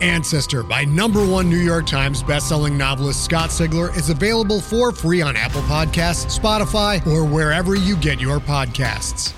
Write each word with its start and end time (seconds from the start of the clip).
Ancestor 0.00 0.62
by 0.62 0.84
number 0.84 1.24
one 1.24 1.50
New 1.50 1.58
York 1.58 1.86
Times 1.86 2.22
bestselling 2.22 2.76
novelist 2.76 3.24
Scott 3.24 3.50
Sigler 3.50 3.94
is 3.96 4.08
available 4.08 4.60
for 4.60 4.92
free 4.92 5.20
on 5.20 5.36
Apple 5.36 5.62
Podcasts, 5.62 6.38
Spotify, 6.38 7.06
or 7.06 7.24
wherever 7.24 7.74
you 7.74 7.96
get 7.96 8.20
your 8.20 8.38
podcasts. 8.38 9.34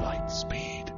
Lightspeed. 0.00 0.92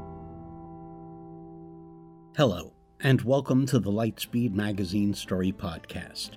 Hello, 2.36 2.72
and 3.00 3.20
welcome 3.22 3.66
to 3.66 3.78
the 3.78 3.90
Lightspeed 3.90 4.52
Magazine 4.54 5.12
Story 5.12 5.52
Podcast. 5.52 6.30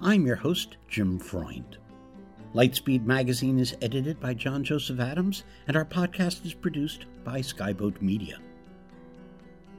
I'm 0.00 0.26
your 0.26 0.36
host, 0.36 0.76
Jim 0.88 1.20
Freund. 1.20 1.76
Lightspeed 2.54 3.06
Magazine 3.06 3.58
is 3.58 3.74
edited 3.80 4.20
by 4.20 4.34
John 4.34 4.62
Joseph 4.62 5.00
Adams, 5.00 5.44
and 5.66 5.76
our 5.76 5.86
podcast 5.86 6.44
is 6.44 6.52
produced 6.52 7.06
by 7.24 7.40
Skyboat 7.40 8.00
Media. 8.00 8.38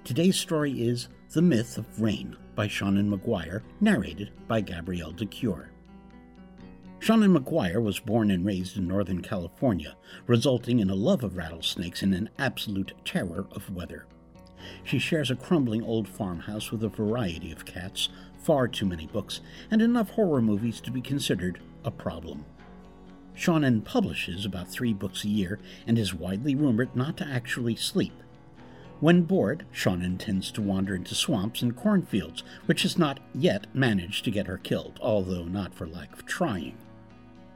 Today's 0.04 0.38
story 0.38 0.72
is 0.82 1.10
The 1.32 1.42
Myth 1.42 1.78
of 1.78 2.02
Rain 2.02 2.36
by 2.56 2.68
Seanan 2.68 3.10
McGuire, 3.10 3.62
narrated 3.82 4.32
by 4.48 4.62
Gabrielle 4.62 5.12
de 5.12 5.26
Cuir. 5.26 5.70
Seanan 7.00 7.38
McGuire 7.38 7.82
was 7.82 8.00
born 8.00 8.32
and 8.32 8.46
raised 8.46 8.78
in 8.78 8.88
Northern 8.88 9.22
California, 9.22 9.96
resulting 10.26 10.80
in 10.80 10.90
a 10.90 10.96
love 10.96 11.24
of 11.24 11.36
rattlesnakes 11.36 12.02
and 12.02 12.14
an 12.14 12.30
absolute 12.38 12.94
terror 13.04 13.46
of 13.52 13.70
weather. 13.70 14.06
She 14.84 15.00
shares 15.00 15.30
a 15.30 15.36
crumbling 15.36 15.84
old 15.84 16.08
farmhouse 16.08 16.72
with 16.72 16.84
a 16.84 16.90
variety 16.90 17.52
of 17.52 17.66
cats, 17.66 18.10
far 18.38 18.68
too 18.68 18.86
many 18.86 19.08
books, 19.08 19.42
and 19.70 19.82
enough 19.82 20.12
horror 20.12 20.42
movies 20.42 20.80
to 20.82 20.92
be 20.92 21.02
considered 21.02 21.60
a 21.84 21.92
problem. 21.92 22.46
Seanan 23.36 23.84
publishes 23.84 24.46
about 24.46 24.68
three 24.68 24.94
books 24.94 25.24
a 25.24 25.30
year 25.30 25.60
and 25.88 25.98
is 25.98 26.14
widely 26.14 26.56
rumored 26.56 26.96
not 26.96 27.18
to 27.18 27.28
actually 27.28 27.76
sleep. 27.76 28.14
When 29.00 29.24
bored, 29.24 29.66
Seanan 29.74 30.18
tends 30.18 30.50
to 30.52 30.62
wander 30.62 30.96
into 30.96 31.16
swamps 31.16 31.62
and 31.62 31.76
cornfields, 31.76 32.44
which 32.68 32.84
has 32.84 32.98
not 32.98 33.20
yet 33.34 33.68
managed 33.74 34.24
to 34.26 34.32
get 34.32 34.48
her 34.48 34.58
killed, 34.58 35.00
although 35.02 35.44
not 35.44 35.74
for 35.74 35.88
lack 35.88 36.14
of 36.14 36.26
trying. 36.26 36.78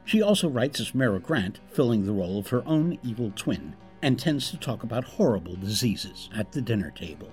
She 0.04 0.20
also 0.20 0.48
writes 0.48 0.80
as 0.80 0.94
Mira 0.94 1.20
Grant, 1.20 1.60
filling 1.70 2.04
the 2.04 2.12
role 2.12 2.38
of 2.38 2.48
her 2.48 2.66
own 2.66 2.98
evil 3.02 3.32
twin, 3.34 3.74
and 4.02 4.18
tends 4.18 4.50
to 4.50 4.56
talk 4.56 4.82
about 4.82 5.04
horrible 5.04 5.56
diseases 5.56 6.28
at 6.34 6.52
the 6.52 6.60
dinner 6.60 6.90
table. 6.90 7.30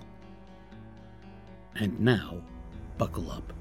And 1.76 2.00
now, 2.00 2.42
buckle 2.98 3.32
up. 3.32 3.54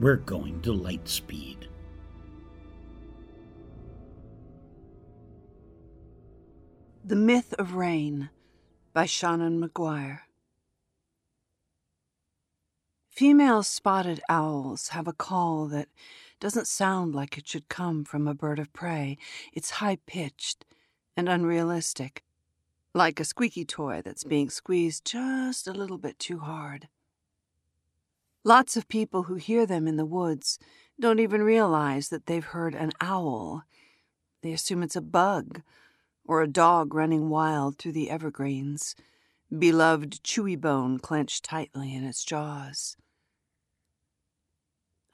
We're 0.00 0.16
going 0.16 0.62
to 0.62 0.72
light 0.72 1.06
speed. 1.08 1.68
The 7.04 7.16
Myth 7.16 7.52
of 7.58 7.74
Rain 7.74 8.30
by 8.92 9.06
Seanan 9.06 9.58
McGuire. 9.58 10.20
Female 13.10 13.64
spotted 13.64 14.20
owls 14.28 14.90
have 14.90 15.08
a 15.08 15.12
call 15.12 15.66
that 15.66 15.88
doesn't 16.38 16.68
sound 16.68 17.12
like 17.12 17.36
it 17.36 17.48
should 17.48 17.68
come 17.68 18.04
from 18.04 18.28
a 18.28 18.34
bird 18.34 18.60
of 18.60 18.72
prey. 18.72 19.18
It's 19.52 19.70
high 19.82 19.98
pitched 20.06 20.64
and 21.16 21.28
unrealistic, 21.28 22.22
like 22.94 23.18
a 23.18 23.24
squeaky 23.24 23.64
toy 23.64 24.00
that's 24.04 24.22
being 24.22 24.48
squeezed 24.48 25.04
just 25.04 25.66
a 25.66 25.72
little 25.72 25.98
bit 25.98 26.20
too 26.20 26.38
hard. 26.38 26.86
Lots 28.44 28.76
of 28.76 28.86
people 28.86 29.24
who 29.24 29.34
hear 29.34 29.66
them 29.66 29.88
in 29.88 29.96
the 29.96 30.06
woods 30.06 30.56
don't 31.00 31.18
even 31.18 31.42
realize 31.42 32.10
that 32.10 32.26
they've 32.26 32.44
heard 32.44 32.76
an 32.76 32.92
owl. 33.00 33.64
They 34.44 34.52
assume 34.52 34.84
it's 34.84 34.94
a 34.94 35.00
bug 35.00 35.62
or 36.24 36.42
a 36.42 36.48
dog 36.48 36.94
running 36.94 37.28
wild 37.28 37.78
through 37.78 37.92
the 37.92 38.10
evergreens, 38.10 38.94
beloved 39.56 40.22
chewy 40.22 40.58
bone 40.58 40.98
clenched 40.98 41.44
tightly 41.44 41.94
in 41.94 42.04
its 42.04 42.24
jaws. 42.24 42.96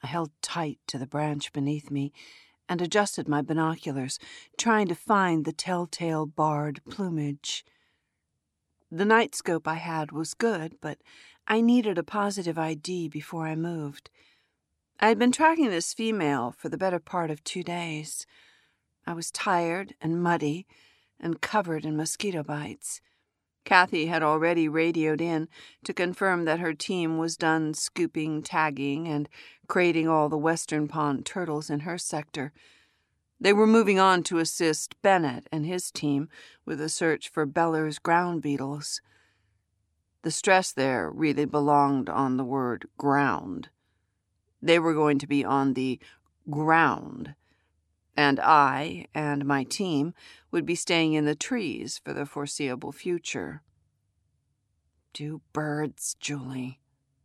I 0.01 0.07
held 0.07 0.31
tight 0.41 0.79
to 0.87 0.97
the 0.97 1.07
branch 1.07 1.51
beneath 1.51 1.91
me 1.91 2.13
and 2.69 2.81
adjusted 2.81 3.27
my 3.27 3.41
binoculars, 3.41 4.19
trying 4.57 4.87
to 4.87 4.95
find 4.95 5.43
the 5.43 5.51
telltale 5.51 6.25
barred 6.25 6.81
plumage. 6.89 7.65
The 8.91 9.05
night 9.05 9.35
scope 9.35 9.67
I 9.67 9.75
had 9.75 10.11
was 10.11 10.33
good, 10.33 10.75
but 10.79 10.99
I 11.47 11.61
needed 11.61 11.97
a 11.97 12.03
positive 12.03 12.57
ID 12.57 13.09
before 13.09 13.47
I 13.47 13.55
moved. 13.55 14.09
I 14.99 15.07
had 15.07 15.17
been 15.17 15.31
tracking 15.31 15.69
this 15.69 15.93
female 15.93 16.53
for 16.57 16.69
the 16.69 16.77
better 16.77 16.99
part 16.99 17.31
of 17.31 17.43
two 17.43 17.63
days. 17.63 18.27
I 19.07 19.13
was 19.13 19.31
tired 19.31 19.95
and 19.99 20.21
muddy 20.21 20.67
and 21.19 21.41
covered 21.41 21.85
in 21.85 21.97
mosquito 21.97 22.43
bites. 22.43 23.01
Kathy 23.65 24.07
had 24.07 24.23
already 24.23 24.67
radioed 24.67 25.21
in 25.21 25.47
to 25.83 25.93
confirm 25.93 26.45
that 26.45 26.59
her 26.59 26.73
team 26.73 27.17
was 27.17 27.37
done 27.37 27.73
scooping, 27.73 28.41
tagging, 28.41 29.07
and 29.07 29.29
crating 29.67 30.07
all 30.07 30.29
the 30.29 30.37
western 30.37 30.87
pond 30.87 31.25
turtles 31.25 31.69
in 31.69 31.81
her 31.81 31.97
sector. 31.97 32.51
They 33.39 33.53
were 33.53 33.67
moving 33.67 33.99
on 33.99 34.23
to 34.23 34.39
assist 34.39 35.01
Bennett 35.01 35.47
and 35.51 35.65
his 35.65 35.91
team 35.91 36.29
with 36.65 36.81
a 36.81 36.89
search 36.89 37.29
for 37.29 37.45
Beller's 37.45 37.99
ground 37.99 38.41
beetles. 38.41 39.01
The 40.23 40.31
stress 40.31 40.71
there 40.71 41.09
really 41.09 41.45
belonged 41.45 42.09
on 42.09 42.37
the 42.37 42.43
word 42.43 42.87
ground. 42.97 43.69
They 44.61 44.79
were 44.79 44.93
going 44.93 45.19
to 45.19 45.27
be 45.27 45.45
on 45.45 45.73
the 45.73 45.99
ground 46.49 47.35
and 48.15 48.39
I 48.39 49.05
and 49.13 49.45
my 49.45 49.63
team 49.63 50.13
would 50.51 50.65
be 50.65 50.75
staying 50.75 51.13
in 51.13 51.25
the 51.25 51.35
trees 51.35 51.99
for 52.03 52.13
the 52.13 52.25
foreseeable 52.25 52.91
future. 52.91 53.61
Do 55.13 55.41
birds, 55.53 56.15
Julie, 56.19 56.79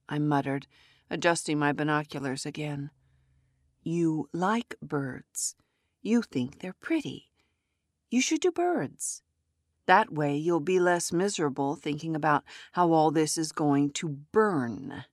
I 0.09 0.19
muttered, 0.19 0.67
adjusting 1.11 1.59
my 1.59 1.73
binoculars 1.73 2.47
again. 2.47 2.91
You 3.83 4.29
like 4.33 4.77
birds. 4.81 5.57
You 6.01 6.23
think 6.23 6.61
they're 6.61 6.73
pretty. 6.73 7.31
You 8.11 8.21
should 8.21 8.41
do 8.41 8.51
birds. 8.51 9.23
That 9.87 10.13
way 10.13 10.37
you'll 10.37 10.61
be 10.61 10.81
less 10.81 11.13
miserable 11.13 11.77
thinking 11.77 12.17
about 12.17 12.45
how 12.73 12.93
all 12.93 13.11
this 13.11 13.37
is 13.37 13.53
going 13.53 13.91
to 13.93 14.09
burn. 14.09 15.05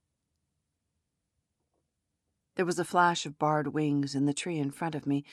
There 2.54 2.66
was 2.66 2.78
a 2.78 2.84
flash 2.84 3.26
of 3.26 3.38
barred 3.38 3.68
wings 3.68 4.14
in 4.14 4.26
the 4.26 4.34
tree 4.34 4.58
in 4.58 4.70
front 4.70 4.94
of 4.94 5.06
me, 5.06 5.24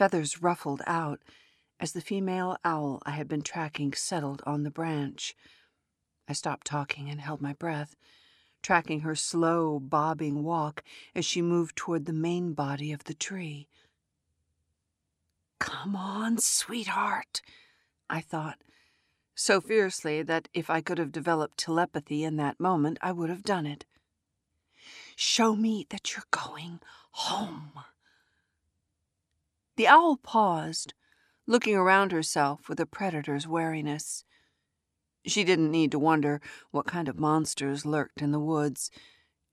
feathers 0.00 0.40
ruffled 0.40 0.80
out 0.86 1.20
as 1.78 1.92
the 1.92 2.00
female 2.00 2.56
owl 2.64 3.02
I 3.04 3.10
had 3.10 3.28
been 3.28 3.42
tracking 3.42 3.92
settled 3.92 4.42
on 4.46 4.62
the 4.62 4.70
branch. 4.70 5.36
I 6.26 6.32
stopped 6.32 6.66
talking 6.66 7.10
and 7.10 7.20
held 7.20 7.42
my 7.42 7.52
breath, 7.52 7.96
tracking 8.62 9.00
her 9.00 9.14
slow, 9.14 9.78
bobbing 9.78 10.42
walk 10.42 10.82
as 11.14 11.26
she 11.26 11.42
moved 11.42 11.76
toward 11.76 12.06
the 12.06 12.14
main 12.14 12.54
body 12.54 12.92
of 12.92 13.04
the 13.04 13.12
tree. 13.12 13.68
Come 15.58 15.94
on, 15.94 16.38
sweetheart, 16.38 17.42
I 18.08 18.22
thought, 18.22 18.64
so 19.34 19.60
fiercely 19.60 20.22
that 20.22 20.48
if 20.54 20.70
I 20.70 20.80
could 20.80 20.96
have 20.96 21.12
developed 21.12 21.58
telepathy 21.58 22.24
in 22.24 22.36
that 22.36 22.58
moment, 22.58 22.96
I 23.02 23.12
would 23.12 23.28
have 23.28 23.42
done 23.42 23.66
it. 23.66 23.84
Show 25.14 25.54
me 25.54 25.86
that 25.90 26.14
you're 26.14 26.24
going 26.30 26.80
home. 27.10 27.72
The 29.80 29.88
owl 29.88 30.18
paused, 30.18 30.92
looking 31.46 31.74
around 31.74 32.12
herself 32.12 32.68
with 32.68 32.78
a 32.80 32.84
predator's 32.84 33.48
wariness. 33.48 34.26
She 35.24 35.42
didn't 35.42 35.70
need 35.70 35.90
to 35.92 35.98
wonder 35.98 36.42
what 36.70 36.84
kind 36.84 37.08
of 37.08 37.18
monsters 37.18 37.86
lurked 37.86 38.20
in 38.20 38.30
the 38.30 38.38
woods. 38.38 38.90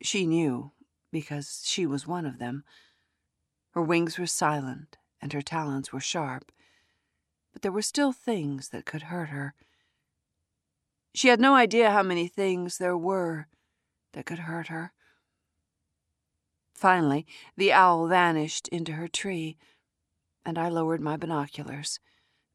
She 0.02 0.28
knew, 0.28 0.74
because 1.14 1.62
she 1.64 1.86
was 1.86 2.06
one 2.06 2.26
of 2.26 2.40
them. 2.40 2.66
Her 3.70 3.82
wings 3.82 4.20
were 4.20 4.28
silent, 4.28 4.98
and 5.22 5.32
her 5.32 5.42
talons 5.42 5.94
were 5.94 6.02
sharp, 6.02 6.52
but 7.54 7.62
there 7.62 7.72
were 7.72 7.82
still 7.82 8.12
things 8.12 8.68
that 8.68 8.86
could 8.86 9.04
hurt 9.04 9.30
her. 9.30 9.54
She 11.14 11.30
had 11.30 11.40
no 11.40 11.56
idea 11.56 11.92
how 11.92 12.04
many 12.04 12.28
things 12.28 12.80
there 12.80 12.98
were 12.98 13.48
that 14.12 14.26
could 14.26 14.40
hurt 14.40 14.68
her. 14.68 14.92
Finally, 16.74 17.26
the 17.56 17.72
owl 17.72 18.10
vanished 18.10 18.68
into 18.68 18.92
her 18.92 19.08
tree 19.08 19.58
and 20.48 20.58
I 20.58 20.70
lowered 20.70 21.02
my 21.02 21.18
binoculars, 21.18 22.00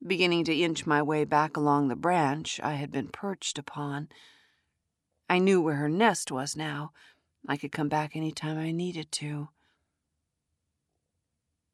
beginning 0.04 0.44
to 0.44 0.54
inch 0.54 0.86
my 0.86 1.02
way 1.02 1.26
back 1.26 1.58
along 1.58 1.88
the 1.88 1.94
branch 1.94 2.58
I 2.62 2.72
had 2.72 2.90
been 2.90 3.08
perched 3.08 3.58
upon. 3.58 4.08
I 5.28 5.38
knew 5.38 5.60
where 5.60 5.74
her 5.74 5.90
nest 5.90 6.32
was 6.32 6.56
now, 6.56 6.92
I 7.46 7.58
could 7.58 7.70
come 7.70 7.90
back 7.90 8.16
any 8.16 8.32
time 8.32 8.56
I 8.56 8.70
needed 8.70 9.12
to. 9.12 9.50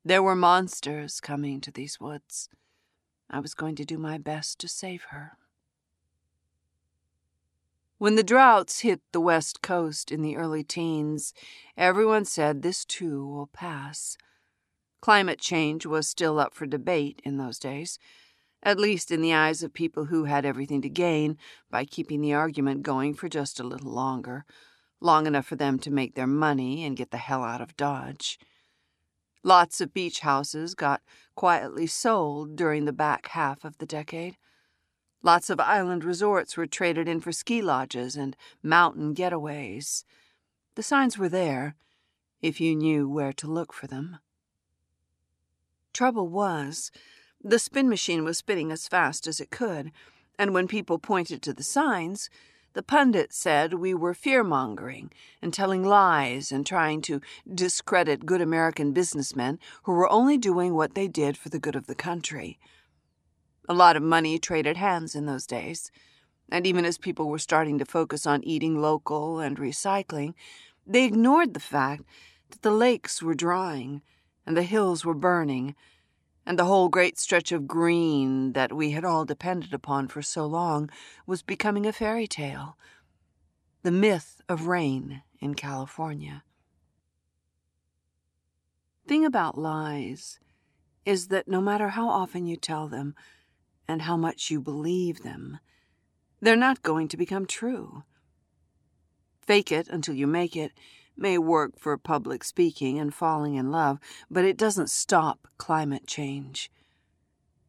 There 0.04 0.22
were 0.22 0.34
monsters 0.34 1.20
coming 1.20 1.60
to 1.60 1.70
these 1.70 2.00
woods. 2.00 2.48
I 3.30 3.38
was 3.38 3.54
going 3.54 3.76
to 3.76 3.84
do 3.84 3.96
my 3.96 4.18
best 4.18 4.58
to 4.60 4.68
save 4.68 5.04
her. 5.10 5.36
When 7.98 8.16
the 8.16 8.24
droughts 8.24 8.80
hit 8.80 9.02
the 9.12 9.20
west 9.20 9.62
coast 9.62 10.10
in 10.10 10.22
the 10.22 10.36
early 10.36 10.64
teens, 10.64 11.32
everyone 11.76 12.24
said 12.24 12.62
this 12.62 12.84
too 12.84 13.24
will 13.24 13.46
pass. 13.46 14.18
Climate 15.00 15.38
change 15.38 15.86
was 15.86 16.08
still 16.08 16.38
up 16.38 16.54
for 16.54 16.66
debate 16.66 17.20
in 17.24 17.36
those 17.36 17.58
days, 17.58 17.98
at 18.62 18.78
least 18.78 19.10
in 19.10 19.20
the 19.20 19.32
eyes 19.32 19.62
of 19.62 19.72
people 19.72 20.06
who 20.06 20.24
had 20.24 20.44
everything 20.44 20.82
to 20.82 20.88
gain 20.88 21.38
by 21.70 21.84
keeping 21.84 22.20
the 22.20 22.34
argument 22.34 22.82
going 22.82 23.14
for 23.14 23.28
just 23.28 23.60
a 23.60 23.64
little 23.64 23.92
longer, 23.92 24.44
long 25.00 25.26
enough 25.26 25.46
for 25.46 25.56
them 25.56 25.78
to 25.78 25.90
make 25.90 26.14
their 26.14 26.26
money 26.26 26.84
and 26.84 26.96
get 26.96 27.10
the 27.10 27.16
hell 27.16 27.44
out 27.44 27.60
of 27.60 27.76
Dodge. 27.76 28.38
Lots 29.44 29.80
of 29.80 29.94
beach 29.94 30.20
houses 30.20 30.74
got 30.74 31.00
quietly 31.36 31.86
sold 31.86 32.56
during 32.56 32.84
the 32.84 32.92
back 32.92 33.28
half 33.28 33.64
of 33.64 33.78
the 33.78 33.86
decade. 33.86 34.36
Lots 35.22 35.48
of 35.48 35.60
island 35.60 36.04
resorts 36.04 36.56
were 36.56 36.66
traded 36.66 37.08
in 37.08 37.20
for 37.20 37.32
ski 37.32 37.62
lodges 37.62 38.16
and 38.16 38.36
mountain 38.62 39.14
getaways. 39.14 40.04
The 40.74 40.82
signs 40.82 41.16
were 41.16 41.28
there, 41.28 41.76
if 42.42 42.60
you 42.60 42.74
knew 42.74 43.08
where 43.08 43.32
to 43.34 43.46
look 43.46 43.72
for 43.72 43.86
them. 43.86 44.18
Trouble 45.98 46.28
was, 46.28 46.92
the 47.42 47.58
spin 47.58 47.88
machine 47.88 48.22
was 48.22 48.38
spinning 48.38 48.70
as 48.70 48.86
fast 48.86 49.26
as 49.26 49.40
it 49.40 49.50
could, 49.50 49.90
and 50.38 50.54
when 50.54 50.68
people 50.68 51.00
pointed 51.00 51.42
to 51.42 51.52
the 51.52 51.64
signs, 51.64 52.30
the 52.74 52.84
pundits 52.84 53.36
said 53.36 53.74
we 53.74 53.94
were 53.94 54.14
fear 54.14 54.44
mongering 54.44 55.10
and 55.42 55.52
telling 55.52 55.82
lies 55.82 56.52
and 56.52 56.64
trying 56.64 57.02
to 57.02 57.20
discredit 57.52 58.26
good 58.26 58.40
American 58.40 58.92
businessmen 58.92 59.58
who 59.82 59.92
were 59.92 60.08
only 60.08 60.38
doing 60.38 60.76
what 60.76 60.94
they 60.94 61.08
did 61.08 61.36
for 61.36 61.48
the 61.48 61.58
good 61.58 61.74
of 61.74 61.88
the 61.88 61.96
country. 61.96 62.60
A 63.68 63.74
lot 63.74 63.96
of 63.96 64.02
money 64.04 64.38
traded 64.38 64.76
hands 64.76 65.16
in 65.16 65.26
those 65.26 65.48
days, 65.48 65.90
and 66.48 66.64
even 66.64 66.84
as 66.84 66.96
people 66.96 67.28
were 67.28 67.40
starting 67.40 67.76
to 67.80 67.84
focus 67.84 68.24
on 68.24 68.44
eating 68.44 68.80
local 68.80 69.40
and 69.40 69.58
recycling, 69.58 70.34
they 70.86 71.02
ignored 71.06 71.54
the 71.54 71.58
fact 71.58 72.04
that 72.50 72.62
the 72.62 72.70
lakes 72.70 73.20
were 73.20 73.34
drying 73.34 74.00
and 74.48 74.56
the 74.56 74.62
hills 74.62 75.04
were 75.04 75.12
burning 75.12 75.74
and 76.46 76.58
the 76.58 76.64
whole 76.64 76.88
great 76.88 77.18
stretch 77.18 77.52
of 77.52 77.68
green 77.68 78.54
that 78.54 78.72
we 78.72 78.92
had 78.92 79.04
all 79.04 79.26
depended 79.26 79.74
upon 79.74 80.08
for 80.08 80.22
so 80.22 80.46
long 80.46 80.88
was 81.26 81.42
becoming 81.42 81.84
a 81.84 81.92
fairy 81.92 82.26
tale. 82.26 82.78
The 83.82 83.90
myth 83.90 84.40
of 84.48 84.66
rain 84.66 85.22
in 85.38 85.52
California. 85.52 86.44
Thing 89.06 89.26
about 89.26 89.58
lies 89.58 90.40
is 91.04 91.28
that 91.28 91.46
no 91.46 91.60
matter 91.60 91.90
how 91.90 92.08
often 92.08 92.46
you 92.46 92.56
tell 92.56 92.88
them 92.88 93.14
and 93.86 94.00
how 94.00 94.16
much 94.16 94.50
you 94.50 94.62
believe 94.62 95.22
them, 95.22 95.58
they're 96.40 96.56
not 96.56 96.80
going 96.80 97.08
to 97.08 97.18
become 97.18 97.44
true. 97.44 98.04
Fake 99.42 99.70
it 99.70 99.88
until 99.88 100.14
you 100.14 100.26
make 100.26 100.56
it 100.56 100.72
may 101.18 101.38
work 101.38 101.78
for 101.78 101.96
public 101.96 102.44
speaking 102.44 102.98
and 102.98 103.14
falling 103.14 103.54
in 103.54 103.70
love, 103.70 103.98
but 104.30 104.44
it 104.44 104.56
doesn't 104.56 104.90
stop 104.90 105.48
climate 105.58 106.06
change. 106.06 106.70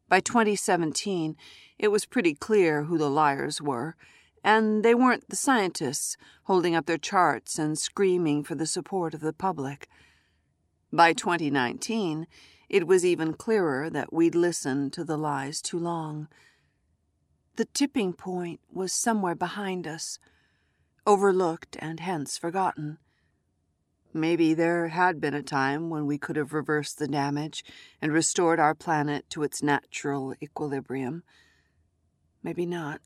By 0.08 0.20
2017, 0.20 1.36
it 1.78 1.88
was 1.88 2.04
pretty 2.04 2.34
clear 2.34 2.84
who 2.84 2.98
the 2.98 3.10
liars 3.10 3.62
were, 3.62 3.96
and 4.42 4.84
they 4.84 4.94
weren't 4.94 5.28
the 5.28 5.36
scientists 5.36 6.16
holding 6.44 6.74
up 6.74 6.86
their 6.86 6.98
charts 6.98 7.58
and 7.58 7.78
screaming 7.78 8.42
for 8.42 8.54
the 8.54 8.66
support 8.66 9.14
of 9.14 9.20
the 9.20 9.32
public. 9.32 9.88
By 10.92 11.12
2019, 11.12 12.26
it 12.68 12.86
was 12.86 13.04
even 13.04 13.34
clearer 13.34 13.90
that 13.90 14.12
we'd 14.12 14.34
listened 14.34 14.92
to 14.94 15.04
the 15.04 15.18
lies 15.18 15.60
too 15.60 15.78
long. 15.78 16.28
The 17.56 17.66
tipping 17.66 18.12
point 18.12 18.60
was 18.72 18.92
somewhere 18.92 19.34
behind 19.34 19.86
us, 19.86 20.18
overlooked 21.06 21.76
and 21.80 22.00
hence 22.00 22.38
forgotten. 22.38 22.98
Maybe 24.12 24.54
there 24.54 24.88
had 24.88 25.20
been 25.20 25.34
a 25.34 25.42
time 25.42 25.88
when 25.88 26.04
we 26.04 26.18
could 26.18 26.36
have 26.36 26.52
reversed 26.52 26.98
the 26.98 27.06
damage 27.06 27.64
and 28.02 28.12
restored 28.12 28.58
our 28.58 28.74
planet 28.74 29.30
to 29.30 29.44
its 29.44 29.62
natural 29.62 30.34
equilibrium. 30.42 31.22
Maybe 32.42 32.66
not. 32.66 33.00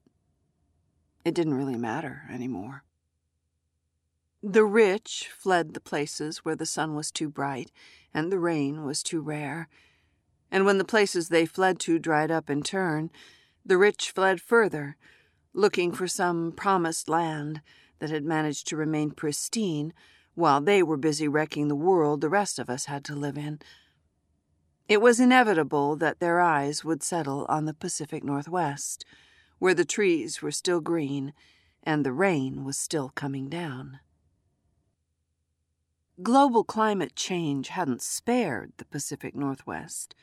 It 1.25 1.35
didn't 1.35 1.55
really 1.55 1.77
matter 1.77 2.23
anymore. 2.33 2.85
The 4.43 4.65
rich 4.65 5.31
fled 5.37 5.75
the 5.75 5.81
places 5.81 6.39
where 6.39 6.56
the 6.56 6.67
sun 6.67 6.95
was 6.95 7.11
too 7.11 7.29
bright 7.29 7.71
and 8.12 8.31
the 8.31 8.39
rain 8.39 8.85
was 8.85 9.03
too 9.03 9.21
rare. 9.21 9.69
And 10.51 10.65
when 10.65 10.79
the 10.79 10.85
places 10.85 11.29
they 11.29 11.47
fled 11.47 11.79
to 11.81 11.99
dried 11.99 12.31
up 12.31 12.49
in 12.49 12.62
turn, 12.62 13.11
the 13.65 13.79
rich 13.79 14.11
fled 14.11 14.41
further, 14.41 14.97
looking 15.53 15.93
for 15.93 16.06
some 16.06 16.53
promised 16.53 17.09
land 17.09 17.61
that 17.99 18.11
had 18.11 18.25
managed 18.25 18.69
to 18.69 18.77
remain 18.77 19.11
pristine 19.11 19.93
while 20.35 20.61
they 20.61 20.83
were 20.83 20.97
busy 20.97 21.29
wrecking 21.29 21.69
the 21.69 21.77
world 21.77 22.21
the 22.21 22.29
rest 22.29 22.59
of 22.59 22.69
us 22.69 22.87
had 22.87 23.05
to 23.05 23.15
live 23.15 23.39
in. 23.39 23.59
It 24.89 25.01
was 25.01 25.21
inevitable 25.21 25.97
that 25.97 26.21
their 26.21 26.41
eyes 26.41 26.85
would 26.85 27.03
settle 27.03 27.47
on 27.49 27.65
the 27.65 27.75
Pacific 27.75 28.23
Northwest, 28.23 29.05
where 29.59 29.75
the 29.75 29.85
trees 29.85 30.43
were 30.43 30.51
still 30.51 30.81
green 30.81 31.33
and 31.83 32.05
the 32.05 32.13
rain 32.13 32.65
was 32.65 32.77
still 32.77 33.11
coming 33.15 33.49
down. 33.49 34.01
Global 36.23 36.65
climate 36.65 37.17
change 37.17 37.69
hadn't 37.69 38.03
spared 38.03 38.73
the 38.77 38.85
Pacific 38.85 39.35
Northwest. 39.35 40.15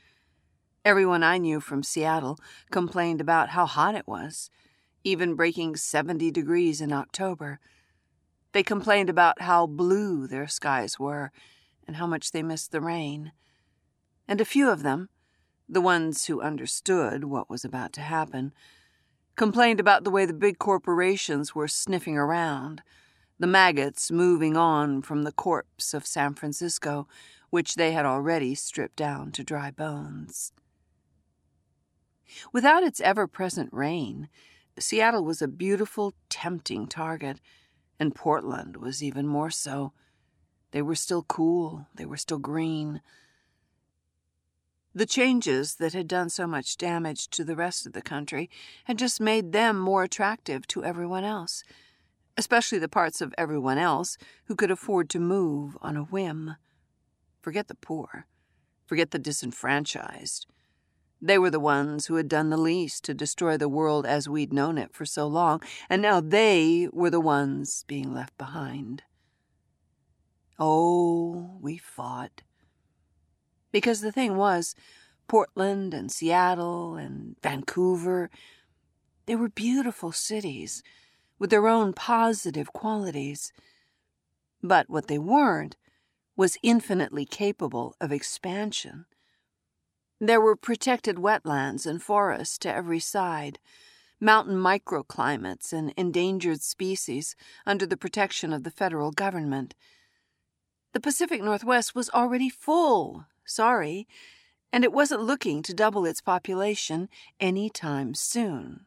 Everyone 0.85 1.21
I 1.21 1.37
knew 1.37 1.59
from 1.59 1.83
Seattle 1.83 2.39
complained 2.71 3.21
about 3.21 3.49
how 3.49 3.65
hot 3.65 3.95
it 3.95 4.07
was, 4.07 4.49
even 5.03 5.35
breaking 5.35 5.75
70 5.75 6.31
degrees 6.31 6.81
in 6.81 6.93
October 6.93 7.59
they 8.53 8.63
complained 8.63 9.09
about 9.09 9.41
how 9.41 9.65
blue 9.65 10.27
their 10.27 10.47
skies 10.47 10.99
were 10.99 11.31
and 11.87 11.95
how 11.95 12.07
much 12.07 12.31
they 12.31 12.43
missed 12.43 12.71
the 12.71 12.81
rain. 12.81 13.31
And 14.27 14.39
a 14.39 14.45
few 14.45 14.69
of 14.69 14.83
them, 14.83 15.09
the 15.67 15.81
ones 15.81 16.25
who 16.25 16.41
understood 16.41 17.23
what 17.23 17.49
was 17.49 17.63
about 17.63 17.93
to 17.93 18.01
happen, 18.01 18.53
complained 19.35 19.79
about 19.79 20.03
the 20.03 20.11
way 20.11 20.25
the 20.25 20.33
big 20.33 20.59
corporations 20.59 21.55
were 21.55 21.67
sniffing 21.67 22.17
around, 22.17 22.81
the 23.39 23.47
maggots 23.47 24.11
moving 24.11 24.55
on 24.55 25.01
from 25.01 25.23
the 25.23 25.31
corpse 25.31 25.93
of 25.93 26.05
San 26.05 26.33
Francisco, 26.33 27.07
which 27.49 27.75
they 27.75 27.91
had 27.91 28.05
already 28.05 28.53
stripped 28.53 28.95
down 28.95 29.31
to 29.31 29.43
dry 29.43 29.71
bones. 29.71 30.51
Without 32.53 32.83
its 32.83 33.01
ever 33.01 33.27
present 33.27 33.69
rain, 33.73 34.29
Seattle 34.79 35.23
was 35.23 35.41
a 35.41 35.47
beautiful, 35.47 36.13
tempting 36.29 36.87
target 36.87 37.39
and 38.01 38.15
Portland 38.15 38.77
was 38.77 39.03
even 39.03 39.27
more 39.27 39.51
so. 39.51 39.93
They 40.71 40.81
were 40.81 40.95
still 40.95 41.21
cool, 41.21 41.85
they 41.93 42.03
were 42.03 42.17
still 42.17 42.39
green. 42.39 42.99
The 44.95 45.05
changes 45.05 45.75
that 45.75 45.93
had 45.93 46.07
done 46.07 46.31
so 46.31 46.47
much 46.47 46.77
damage 46.77 47.27
to 47.29 47.43
the 47.43 47.55
rest 47.55 47.85
of 47.85 47.93
the 47.93 48.01
country 48.01 48.49
had 48.85 48.97
just 48.97 49.21
made 49.21 49.51
them 49.51 49.77
more 49.77 50.01
attractive 50.01 50.65
to 50.69 50.83
everyone 50.83 51.23
else, 51.23 51.63
especially 52.35 52.79
the 52.79 52.89
parts 52.89 53.21
of 53.21 53.35
everyone 53.37 53.77
else 53.77 54.17
who 54.45 54.55
could 54.55 54.71
afford 54.71 55.07
to 55.11 55.19
move 55.19 55.77
on 55.79 55.95
a 55.95 56.05
whim. 56.05 56.55
Forget 57.39 57.67
the 57.67 57.75
poor, 57.75 58.25
forget 58.87 59.11
the 59.11 59.19
disenfranchised. 59.19 60.47
They 61.21 61.37
were 61.37 61.51
the 61.51 61.59
ones 61.59 62.07
who 62.07 62.15
had 62.15 62.27
done 62.27 62.49
the 62.49 62.57
least 62.57 63.03
to 63.05 63.13
destroy 63.13 63.55
the 63.55 63.69
world 63.69 64.05
as 64.07 64.27
we'd 64.27 64.51
known 64.51 64.79
it 64.79 64.93
for 64.93 65.05
so 65.05 65.27
long, 65.27 65.61
and 65.87 66.01
now 66.01 66.19
they 66.19 66.89
were 66.91 67.11
the 67.11 67.19
ones 67.19 67.85
being 67.87 68.11
left 68.13 68.35
behind. 68.39 69.03
Oh, 70.57 71.57
we 71.61 71.77
fought. 71.77 72.41
Because 73.71 74.01
the 74.01 74.11
thing 74.11 74.35
was, 74.35 74.73
Portland 75.27 75.93
and 75.93 76.11
Seattle 76.11 76.95
and 76.95 77.35
Vancouver, 77.43 78.31
they 79.27 79.35
were 79.35 79.49
beautiful 79.49 80.11
cities 80.11 80.81
with 81.37 81.51
their 81.51 81.67
own 81.67 81.93
positive 81.93 82.73
qualities. 82.73 83.53
But 84.63 84.89
what 84.89 85.07
they 85.07 85.19
weren't 85.19 85.77
was 86.35 86.57
infinitely 86.63 87.25
capable 87.25 87.95
of 88.01 88.11
expansion. 88.11 89.05
There 90.23 90.39
were 90.39 90.55
protected 90.55 91.15
wetlands 91.15 91.87
and 91.87 91.99
forests 91.99 92.59
to 92.59 92.71
every 92.71 92.99
side, 92.99 93.57
mountain 94.19 94.55
microclimates 94.55 95.73
and 95.73 95.95
endangered 95.97 96.61
species 96.61 97.35
under 97.65 97.87
the 97.87 97.97
protection 97.97 98.53
of 98.53 98.63
the 98.63 98.69
federal 98.69 99.11
government. 99.11 99.73
The 100.93 100.99
Pacific 100.99 101.41
Northwest 101.41 101.95
was 101.95 102.11
already 102.11 102.49
full, 102.49 103.25
sorry, 103.45 104.07
and 104.71 104.83
it 104.83 104.93
wasn't 104.93 105.23
looking 105.23 105.63
to 105.63 105.73
double 105.73 106.05
its 106.05 106.21
population 106.21 107.09
any 107.39 107.67
time 107.71 108.13
soon. 108.13 108.85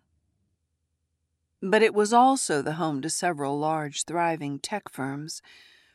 But 1.60 1.82
it 1.82 1.94
was 1.94 2.12
also 2.12 2.62
the 2.62 2.74
home 2.74 3.02
to 3.02 3.10
several 3.10 3.58
large, 3.58 4.04
thriving 4.04 4.60
tech 4.60 4.88
firms 4.88 5.42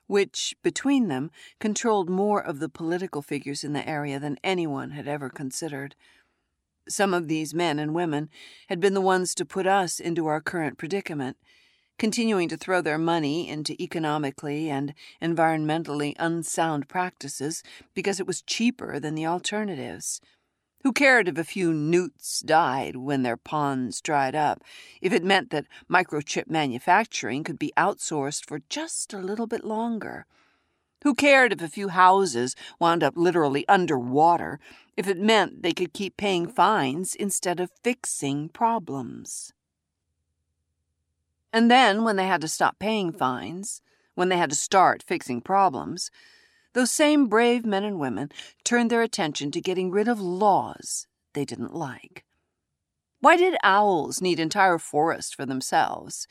which, 0.09 0.55
between 0.63 1.07
them, 1.07 1.29
controlled 1.59 2.09
more 2.09 2.43
of 2.43 2.57
the 2.57 2.67
political 2.67 3.21
figures 3.21 3.63
in 3.63 3.73
the 3.73 3.87
area 3.87 4.19
than 4.19 4.39
anyone 4.43 4.89
had 4.89 5.07
ever 5.07 5.29
considered. 5.29 5.95
Some 6.87 7.13
of 7.13 7.27
these 7.27 7.53
men 7.53 7.77
and 7.77 7.93
women 7.93 8.31
had 8.69 8.79
been 8.79 8.95
the 8.95 9.01
ones 9.01 9.35
to 9.35 9.45
put 9.45 9.67
us 9.67 9.99
into 9.99 10.25
our 10.25 10.41
current 10.41 10.79
predicament, 10.79 11.37
continuing 11.99 12.49
to 12.49 12.57
throw 12.57 12.81
their 12.81 12.97
money 12.97 13.47
into 13.47 13.79
economically 13.79 14.67
and 14.67 14.95
environmentally 15.21 16.15
unsound 16.17 16.87
practices 16.87 17.61
because 17.93 18.19
it 18.19 18.25
was 18.25 18.41
cheaper 18.41 18.99
than 18.99 19.13
the 19.13 19.27
alternatives. 19.27 20.21
Who 20.83 20.93
cared 20.93 21.27
if 21.27 21.37
a 21.37 21.43
few 21.43 21.73
newts 21.73 22.39
died 22.39 22.95
when 22.95 23.23
their 23.23 23.35
ponds 23.35 23.99
dried 23.99 24.33
up, 24.33 24.63
if 25.01 25.11
it 25.11 25.23
meant 25.25 25.49
that 25.49 25.67
microchip 25.89 26.49
manufacturing 26.49 27.43
could 27.43 27.59
be 27.59 27.73
outsourced 27.75 28.45
for 28.45 28.61
just 28.69 29.13
a 29.13 29.19
little 29.19 29.47
bit 29.47 29.65
longer? 29.65 30.25
Who 31.03 31.15
cared 31.15 31.51
if 31.51 31.61
a 31.61 31.67
few 31.67 31.89
houses 31.89 32.55
wound 32.79 33.03
up 33.03 33.15
literally 33.17 33.67
underwater, 33.67 34.59
if 34.95 35.07
it 35.07 35.17
meant 35.17 35.63
they 35.63 35.73
could 35.73 35.93
keep 35.93 36.15
paying 36.15 36.47
fines 36.47 37.13
instead 37.13 37.59
of 37.59 37.71
fixing 37.83 38.49
problems? 38.49 39.53
And 41.51 41.69
then, 41.69 42.03
when 42.03 42.15
they 42.15 42.27
had 42.27 42.41
to 42.41 42.47
stop 42.47 42.79
paying 42.79 43.11
fines, 43.11 43.81
when 44.15 44.29
they 44.29 44.37
had 44.37 44.49
to 44.51 44.55
start 44.55 45.03
fixing 45.03 45.41
problems, 45.41 46.11
those 46.73 46.91
same 46.91 47.27
brave 47.27 47.65
men 47.65 47.83
and 47.83 47.99
women 47.99 48.31
turned 48.63 48.89
their 48.89 49.01
attention 49.01 49.51
to 49.51 49.61
getting 49.61 49.91
rid 49.91 50.07
of 50.07 50.21
laws 50.21 51.07
they 51.33 51.45
didn't 51.45 51.73
like. 51.73 52.25
Why 53.21 53.35
did 53.35 53.57
owls 53.63 54.21
need 54.21 54.39
entire 54.39 54.77
forests 54.77 55.33
for 55.33 55.45
themselves? 55.45 56.27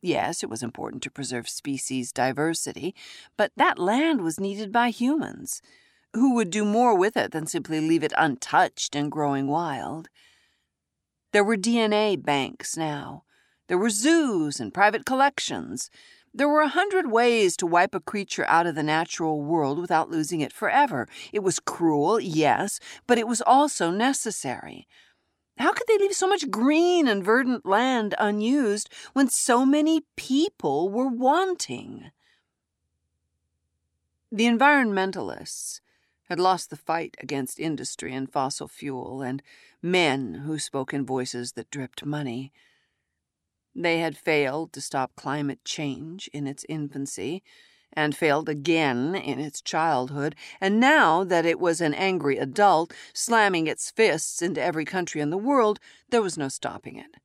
Yes, 0.00 0.42
it 0.42 0.50
was 0.50 0.62
important 0.62 1.02
to 1.04 1.10
preserve 1.10 1.48
species 1.48 2.12
diversity, 2.12 2.94
but 3.36 3.52
that 3.56 3.78
land 3.78 4.22
was 4.22 4.40
needed 4.40 4.72
by 4.72 4.90
humans, 4.90 5.60
who 6.14 6.34
would 6.34 6.50
do 6.50 6.64
more 6.64 6.96
with 6.96 7.16
it 7.16 7.32
than 7.32 7.46
simply 7.46 7.80
leave 7.80 8.02
it 8.02 8.12
untouched 8.16 8.94
and 8.94 9.10
growing 9.10 9.48
wild. 9.48 10.08
There 11.32 11.44
were 11.44 11.56
DNA 11.56 12.20
banks 12.20 12.76
now. 12.76 13.24
There 13.68 13.78
were 13.78 13.90
zoos 13.90 14.60
and 14.60 14.72
private 14.72 15.04
collections. 15.04 15.90
There 16.34 16.48
were 16.48 16.60
a 16.60 16.68
hundred 16.68 17.10
ways 17.10 17.56
to 17.56 17.66
wipe 17.66 17.94
a 17.94 18.00
creature 18.00 18.44
out 18.46 18.66
of 18.66 18.74
the 18.74 18.82
natural 18.82 19.42
world 19.42 19.78
without 19.78 20.10
losing 20.10 20.40
it 20.40 20.52
forever. 20.52 21.08
It 21.32 21.40
was 21.40 21.58
cruel, 21.58 22.20
yes, 22.20 22.78
but 23.06 23.18
it 23.18 23.26
was 23.26 23.42
also 23.42 23.90
necessary. 23.90 24.86
How 25.58 25.72
could 25.72 25.86
they 25.88 25.98
leave 25.98 26.12
so 26.12 26.28
much 26.28 26.50
green 26.50 27.08
and 27.08 27.24
verdant 27.24 27.66
land 27.66 28.14
unused 28.18 28.88
when 29.12 29.28
so 29.28 29.66
many 29.66 30.02
people 30.16 30.88
were 30.88 31.08
wanting? 31.08 32.12
The 34.30 34.44
environmentalists 34.44 35.80
had 36.28 36.38
lost 36.38 36.70
the 36.70 36.76
fight 36.76 37.16
against 37.20 37.58
industry 37.58 38.14
and 38.14 38.30
fossil 38.30 38.68
fuel 38.68 39.22
and 39.22 39.42
men 39.82 40.42
who 40.44 40.58
spoke 40.58 40.92
in 40.92 41.06
voices 41.06 41.52
that 41.52 41.70
dripped 41.70 42.04
money. 42.04 42.52
They 43.80 44.00
had 44.00 44.18
failed 44.18 44.72
to 44.72 44.80
stop 44.80 45.14
climate 45.14 45.64
change 45.64 46.28
in 46.32 46.48
its 46.48 46.66
infancy, 46.68 47.44
and 47.92 48.16
failed 48.16 48.48
again 48.48 49.14
in 49.14 49.38
its 49.38 49.62
childhood, 49.62 50.34
and 50.60 50.80
now 50.80 51.22
that 51.22 51.46
it 51.46 51.60
was 51.60 51.80
an 51.80 51.94
angry 51.94 52.38
adult, 52.38 52.92
slamming 53.12 53.68
its 53.68 53.88
fists 53.92 54.42
into 54.42 54.60
every 54.60 54.84
country 54.84 55.20
in 55.20 55.30
the 55.30 55.38
world, 55.38 55.78
there 56.10 56.20
was 56.20 56.36
no 56.36 56.48
stopping 56.48 56.96
it. 56.96 57.18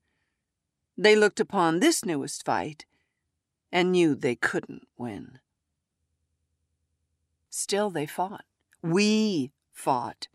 They 0.95 1.15
looked 1.15 1.39
upon 1.39 1.79
this 1.79 2.05
newest 2.05 2.45
fight 2.45 2.85
and 3.71 3.91
knew 3.91 4.13
they 4.13 4.35
couldn't 4.35 4.87
win. 4.95 5.39
Still, 7.49 7.89
they 7.89 8.05
fought. 8.05 8.45
We 8.83 9.51
fought. 9.71 10.27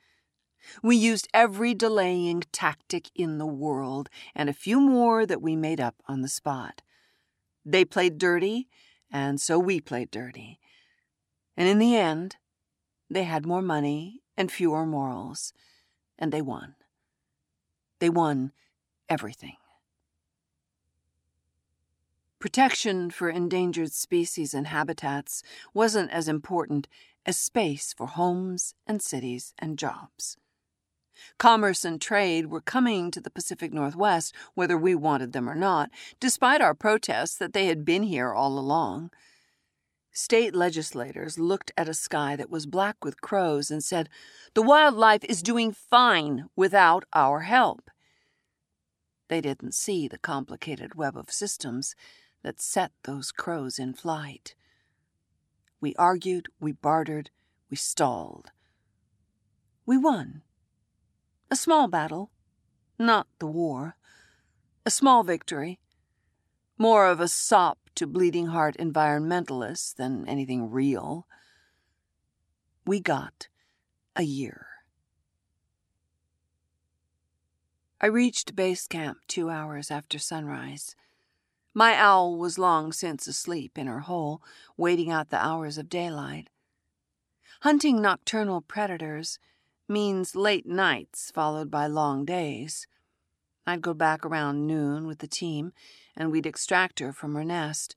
We 0.82 0.96
used 0.96 1.28
every 1.32 1.74
delaying 1.74 2.44
tactic 2.52 3.10
in 3.14 3.38
the 3.38 3.46
world, 3.46 4.08
and 4.34 4.48
a 4.48 4.54
few 4.54 4.80
more 4.80 5.26
that 5.26 5.42
we 5.42 5.56
made 5.56 5.80
up 5.80 5.96
on 6.06 6.22
the 6.22 6.28
spot. 6.28 6.82
They 7.64 7.84
played 7.84 8.18
dirty, 8.18 8.68
and 9.10 9.40
so 9.40 9.58
we 9.58 9.80
played 9.80 10.10
dirty. 10.10 10.58
And 11.56 11.68
in 11.68 11.78
the 11.78 11.96
end, 11.96 12.36
they 13.10 13.24
had 13.24 13.46
more 13.46 13.62
money 13.62 14.22
and 14.36 14.52
fewer 14.52 14.86
morals, 14.86 15.52
and 16.18 16.32
they 16.32 16.42
won. 16.42 16.74
They 17.98 18.10
won 18.10 18.52
everything. 19.08 19.56
Protection 22.38 23.10
for 23.10 23.28
endangered 23.28 23.92
species 23.92 24.54
and 24.54 24.68
habitats 24.68 25.42
wasn't 25.74 26.12
as 26.12 26.28
important 26.28 26.86
as 27.26 27.36
space 27.36 27.92
for 27.92 28.06
homes 28.06 28.74
and 28.86 29.02
cities 29.02 29.54
and 29.58 29.76
jobs. 29.76 30.36
Commerce 31.38 31.84
and 31.84 32.00
trade 32.00 32.46
were 32.46 32.60
coming 32.60 33.10
to 33.10 33.20
the 33.20 33.30
Pacific 33.30 33.72
Northwest 33.72 34.34
whether 34.54 34.76
we 34.76 34.94
wanted 34.94 35.32
them 35.32 35.48
or 35.48 35.54
not, 35.54 35.90
despite 36.20 36.60
our 36.60 36.74
protests 36.74 37.36
that 37.36 37.52
they 37.52 37.66
had 37.66 37.84
been 37.84 38.02
here 38.02 38.32
all 38.32 38.58
along. 38.58 39.10
State 40.12 40.54
legislators 40.54 41.38
looked 41.38 41.70
at 41.76 41.88
a 41.88 41.94
sky 41.94 42.34
that 42.34 42.50
was 42.50 42.66
black 42.66 43.04
with 43.04 43.20
crows 43.20 43.70
and 43.70 43.84
said, 43.84 44.08
The 44.54 44.62
wildlife 44.62 45.24
is 45.24 45.42
doing 45.42 45.72
fine 45.72 46.46
without 46.56 47.04
our 47.12 47.40
help. 47.40 47.90
They 49.28 49.40
didn't 49.40 49.74
see 49.74 50.08
the 50.08 50.18
complicated 50.18 50.94
web 50.94 51.16
of 51.16 51.30
systems 51.30 51.94
that 52.42 52.60
set 52.60 52.92
those 53.04 53.30
crows 53.30 53.78
in 53.78 53.94
flight. 53.94 54.54
We 55.80 55.94
argued, 55.96 56.48
we 56.58 56.72
bartered, 56.72 57.30
we 57.70 57.76
stalled. 57.76 58.50
We 59.86 59.96
won. 59.96 60.42
A 61.50 61.56
small 61.56 61.88
battle, 61.88 62.30
not 62.98 63.26
the 63.38 63.46
war. 63.46 63.96
A 64.84 64.90
small 64.90 65.22
victory. 65.22 65.78
More 66.76 67.06
of 67.06 67.20
a 67.20 67.28
sop 67.28 67.78
to 67.94 68.06
bleeding 68.06 68.48
heart 68.48 68.76
environmentalists 68.78 69.94
than 69.94 70.28
anything 70.28 70.70
real. 70.70 71.26
We 72.84 73.00
got 73.00 73.48
a 74.14 74.22
year. 74.22 74.66
I 78.00 78.06
reached 78.06 78.54
base 78.54 78.86
camp 78.86 79.18
two 79.26 79.50
hours 79.50 79.90
after 79.90 80.18
sunrise. 80.18 80.94
My 81.74 81.94
owl 81.94 82.36
was 82.38 82.58
long 82.58 82.92
since 82.92 83.26
asleep 83.26 83.78
in 83.78 83.86
her 83.86 84.00
hole, 84.00 84.42
waiting 84.76 85.10
out 85.10 85.30
the 85.30 85.44
hours 85.44 85.78
of 85.78 85.88
daylight. 85.88 86.50
Hunting 87.62 88.00
nocturnal 88.00 88.60
predators 88.60 89.38
means 89.88 90.36
late 90.36 90.66
nights 90.66 91.30
followed 91.30 91.70
by 91.70 91.86
long 91.86 92.24
days. 92.24 92.86
I'd 93.66 93.82
go 93.82 93.94
back 93.94 94.24
around 94.24 94.66
noon 94.66 95.06
with 95.06 95.18
the 95.18 95.26
team, 95.26 95.72
and 96.16 96.30
we'd 96.30 96.46
extract 96.46 97.00
her 97.00 97.12
from 97.12 97.34
her 97.34 97.44
nest, 97.44 97.94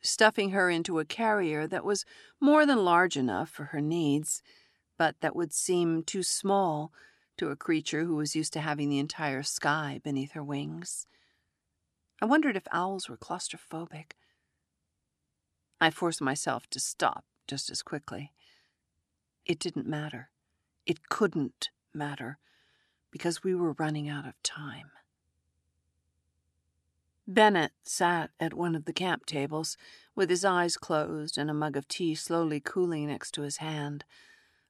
stuffing 0.00 0.50
her 0.50 0.70
into 0.70 0.98
a 0.98 1.04
carrier 1.04 1.66
that 1.66 1.84
was 1.84 2.04
more 2.40 2.66
than 2.66 2.84
large 2.84 3.16
enough 3.16 3.48
for 3.48 3.64
her 3.64 3.80
needs, 3.80 4.42
but 4.96 5.16
that 5.20 5.34
would 5.34 5.52
seem 5.52 6.02
too 6.02 6.22
small 6.22 6.92
to 7.36 7.50
a 7.50 7.56
creature 7.56 8.04
who 8.04 8.16
was 8.16 8.36
used 8.36 8.52
to 8.52 8.60
having 8.60 8.90
the 8.90 8.98
entire 8.98 9.42
sky 9.42 10.00
beneath 10.02 10.32
her 10.32 10.42
wings. 10.42 11.06
I 12.20 12.26
wondered 12.26 12.56
if 12.56 12.66
owls 12.72 13.08
were 13.08 13.16
claustrophobic. 13.16 14.12
I 15.80 15.90
forced 15.90 16.20
myself 16.20 16.66
to 16.70 16.80
stop 16.80 17.24
just 17.46 17.70
as 17.70 17.82
quickly. 17.82 18.32
It 19.46 19.58
didn't 19.58 19.86
matter. 19.86 20.30
It 20.88 21.10
couldn't 21.10 21.68
matter 21.92 22.38
because 23.10 23.44
we 23.44 23.54
were 23.54 23.72
running 23.72 24.08
out 24.08 24.26
of 24.26 24.42
time. 24.42 24.90
Bennett 27.26 27.72
sat 27.82 28.30
at 28.40 28.54
one 28.54 28.74
of 28.74 28.86
the 28.86 28.94
camp 28.94 29.26
tables 29.26 29.76
with 30.14 30.30
his 30.30 30.46
eyes 30.46 30.78
closed 30.78 31.36
and 31.36 31.50
a 31.50 31.54
mug 31.54 31.76
of 31.76 31.86
tea 31.88 32.14
slowly 32.14 32.58
cooling 32.58 33.08
next 33.08 33.32
to 33.32 33.42
his 33.42 33.58
hand. 33.58 34.06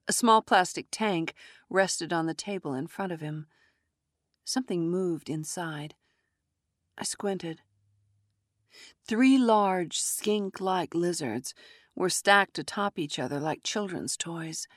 A 0.09 0.13
small 0.13 0.41
plastic 0.41 0.87
tank 0.91 1.33
rested 1.69 2.11
on 2.11 2.25
the 2.25 2.33
table 2.33 2.73
in 2.73 2.87
front 2.87 3.13
of 3.13 3.21
him. 3.21 3.47
Something 4.43 4.89
moved 4.89 5.29
inside. 5.29 5.95
I 6.97 7.05
squinted. 7.05 7.61
Three 9.07 9.37
large, 9.37 9.97
skink 9.97 10.59
like 10.59 10.93
lizards 10.93 11.53
were 11.95 12.09
stacked 12.09 12.59
atop 12.59 12.99
each 12.99 13.19
other 13.19 13.39
like 13.39 13.63
children's 13.63 14.17
toys 14.17 14.67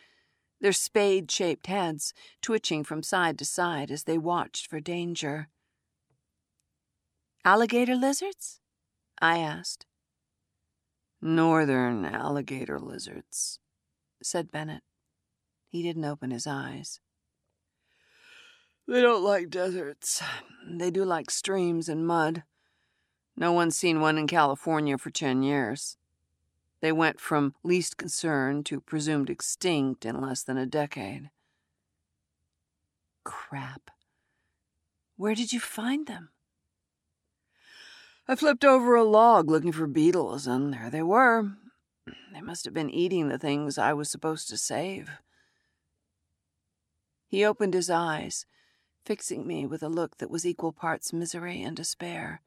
their 0.63 0.73
spade 0.73 1.31
shaped 1.31 1.67
heads 1.67 2.15
twitching 2.41 2.85
from 2.85 3.03
side 3.03 3.37
to 3.37 3.45
side 3.45 3.91
as 3.91 4.05
they 4.05 4.17
watched 4.17 4.69
for 4.69 4.81
danger. 4.81 5.49
Alligator 7.45 7.97
lizards? 7.97 8.61
I 9.21 9.39
asked. 9.39 9.87
Northern 11.21 12.05
alligator 12.05 12.79
lizards, 12.79 13.59
said 14.23 14.53
Bennett. 14.53 14.85
He 15.69 15.83
didn't 15.83 16.05
open 16.05 16.31
his 16.31 16.47
eyes. 16.47 17.01
They 18.87 19.03
don't 19.03 19.25
like 19.25 19.51
deserts. 19.51 20.23
They 20.69 20.91
do 20.91 21.05
like 21.05 21.31
streams 21.31 21.89
and 21.89 22.07
mud. 22.07 22.45
No 23.37 23.53
one's 23.53 23.77
seen 23.77 24.01
one 24.01 24.19
in 24.19 24.29
California 24.29 24.97
for 24.97 25.11
ten 25.11 25.43
years. 25.43 25.97
They 26.83 26.91
went 26.91 27.21
from 27.21 27.55
least 27.63 27.97
concern 27.97 28.65
to 28.65 28.81
presumed 28.81 29.31
extinct 29.31 30.05
in 30.05 30.21
less 30.21 30.43
than 30.43 30.59
a 30.59 30.67
decade. 30.67 31.31
Crap. 33.23 33.93
Where 35.17 35.37
did 35.37 35.53
you 35.53 35.61
find 35.61 36.09
them? 36.09 36.31
I 38.27 38.35
flipped 38.35 38.65
over 38.65 38.97
a 38.97 39.05
log 39.05 39.49
looking 39.49 39.71
for 39.71 39.87
beetles, 39.87 40.49
and 40.49 40.75
there 40.75 40.91
they 40.91 41.05
were. 41.05 41.53
They 42.33 42.41
must 42.41 42.65
have 42.65 42.75
been 42.75 42.91
eating 42.91 43.29
the 43.29 43.39
things 43.39 43.79
I 43.79 43.93
was 43.93 44.11
supposed 44.11 44.49
to 44.49 44.57
save. 44.57 45.09
He 47.29 47.45
opened 47.45 47.75
his 47.75 47.91
eyes, 47.91 48.45
fixing 49.05 49.47
me 49.47 49.67
with 49.67 49.85
a 49.85 49.89
look 49.89 50.19
that 50.19 50.31
was 50.31 50.45
equal 50.45 50.73
parts 50.73 51.13
misery 51.13 51.63
and 51.63 51.77
despair. 51.77 52.43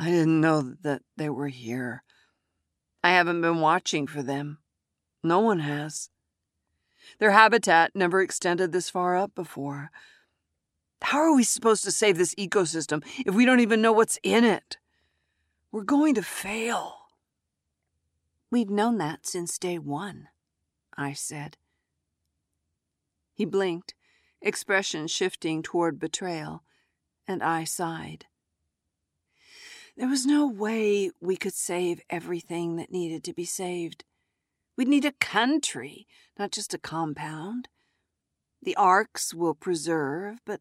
I 0.00 0.10
didn't 0.10 0.40
know 0.40 0.62
that 0.82 1.02
they 1.16 1.28
were 1.28 1.48
here. 1.48 2.04
I 3.02 3.10
haven't 3.10 3.40
been 3.40 3.60
watching 3.60 4.06
for 4.06 4.22
them. 4.22 4.58
No 5.24 5.40
one 5.40 5.58
has. 5.58 6.10
Their 7.18 7.32
habitat 7.32 7.96
never 7.96 8.22
extended 8.22 8.70
this 8.70 8.88
far 8.88 9.16
up 9.16 9.34
before. 9.34 9.90
How 11.02 11.18
are 11.18 11.34
we 11.34 11.42
supposed 11.42 11.82
to 11.82 11.90
save 11.90 12.16
this 12.16 12.34
ecosystem 12.36 13.04
if 13.26 13.34
we 13.34 13.44
don't 13.44 13.58
even 13.58 13.82
know 13.82 13.92
what's 13.92 14.20
in 14.22 14.44
it? 14.44 14.76
We're 15.72 15.82
going 15.82 16.14
to 16.14 16.22
fail. 16.22 16.94
We've 18.52 18.70
known 18.70 18.98
that 18.98 19.26
since 19.26 19.58
day 19.58 19.78
one, 19.78 20.28
I 20.96 21.12
said. 21.12 21.56
He 23.34 23.44
blinked, 23.44 23.94
expression 24.40 25.08
shifting 25.08 25.62
toward 25.62 25.98
betrayal, 25.98 26.62
and 27.26 27.42
I 27.42 27.64
sighed. 27.64 28.26
There 29.98 30.06
was 30.06 30.24
no 30.24 30.46
way 30.46 31.10
we 31.20 31.36
could 31.36 31.54
save 31.54 32.02
everything 32.08 32.76
that 32.76 32.92
needed 32.92 33.24
to 33.24 33.32
be 33.32 33.44
saved. 33.44 34.04
We'd 34.76 34.86
need 34.86 35.04
a 35.04 35.10
country, 35.10 36.06
not 36.38 36.52
just 36.52 36.72
a 36.72 36.78
compound. 36.78 37.66
The 38.62 38.76
arks 38.76 39.34
will 39.34 39.56
preserve, 39.56 40.38
but 40.46 40.60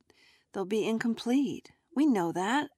they'll 0.52 0.66
be 0.66 0.88
incomplete. 0.88 1.70
We 1.96 2.08
know 2.08 2.32
that. 2.32 2.72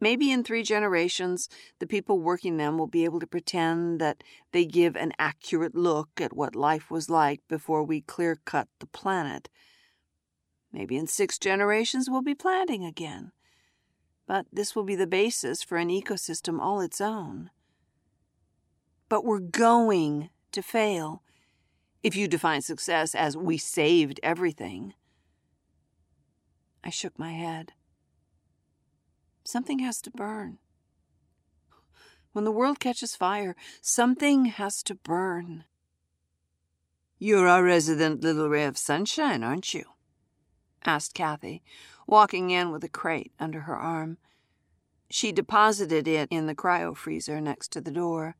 Maybe 0.00 0.32
in 0.32 0.42
three 0.42 0.62
generations, 0.62 1.50
the 1.80 1.86
people 1.86 2.18
working 2.18 2.56
them 2.56 2.78
will 2.78 2.86
be 2.86 3.04
able 3.04 3.20
to 3.20 3.26
pretend 3.26 4.00
that 4.00 4.24
they 4.52 4.64
give 4.64 4.96
an 4.96 5.12
accurate 5.18 5.74
look 5.74 6.18
at 6.18 6.34
what 6.34 6.56
life 6.56 6.90
was 6.90 7.10
like 7.10 7.42
before 7.46 7.84
we 7.84 8.00
clear 8.00 8.38
cut 8.46 8.68
the 8.80 8.86
planet. 8.86 9.50
Maybe 10.72 10.96
in 10.96 11.06
six 11.06 11.38
generations, 11.38 12.08
we'll 12.08 12.22
be 12.22 12.34
planting 12.34 12.86
again. 12.86 13.32
But 14.28 14.46
this 14.52 14.76
will 14.76 14.84
be 14.84 14.94
the 14.94 15.06
basis 15.06 15.62
for 15.62 15.78
an 15.78 15.88
ecosystem 15.88 16.60
all 16.60 16.80
its 16.80 17.00
own. 17.00 17.50
But 19.08 19.24
we're 19.24 19.38
going 19.38 20.28
to 20.52 20.62
fail 20.62 21.22
if 22.02 22.14
you 22.14 22.28
define 22.28 22.60
success 22.60 23.14
as 23.14 23.38
we 23.38 23.56
saved 23.56 24.20
everything. 24.22 24.92
I 26.84 26.90
shook 26.90 27.18
my 27.18 27.32
head. 27.32 27.72
Something 29.44 29.78
has 29.78 30.02
to 30.02 30.10
burn. 30.10 30.58
When 32.32 32.44
the 32.44 32.52
world 32.52 32.78
catches 32.80 33.16
fire, 33.16 33.56
something 33.80 34.44
has 34.44 34.82
to 34.84 34.94
burn. 34.94 35.64
You're 37.18 37.48
our 37.48 37.64
resident 37.64 38.20
little 38.20 38.50
ray 38.50 38.64
of 38.64 38.76
sunshine, 38.76 39.42
aren't 39.42 39.72
you? 39.72 39.84
asked 40.84 41.14
Kathy, 41.14 41.62
walking 42.08 42.50
in 42.50 42.72
with 42.72 42.82
a 42.82 42.88
crate 42.88 43.32
under 43.38 43.60
her 43.60 43.76
arm. 43.76 44.16
She 45.10 45.30
deposited 45.30 46.08
it 46.08 46.28
in 46.30 46.46
the 46.46 46.54
cryo 46.54 46.96
freezer 46.96 47.40
next 47.40 47.70
to 47.72 47.80
the 47.80 47.90
door. 47.90 48.34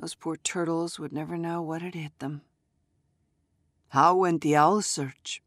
Those 0.00 0.16
poor 0.16 0.36
turtles 0.36 0.98
would 0.98 1.12
never 1.12 1.38
know 1.38 1.62
what 1.62 1.82
had 1.82 1.94
hit 1.94 2.18
them. 2.18 2.42
How 3.88 4.16
went 4.16 4.42
the 4.42 4.56
owl 4.56 4.82
search? 4.82 5.40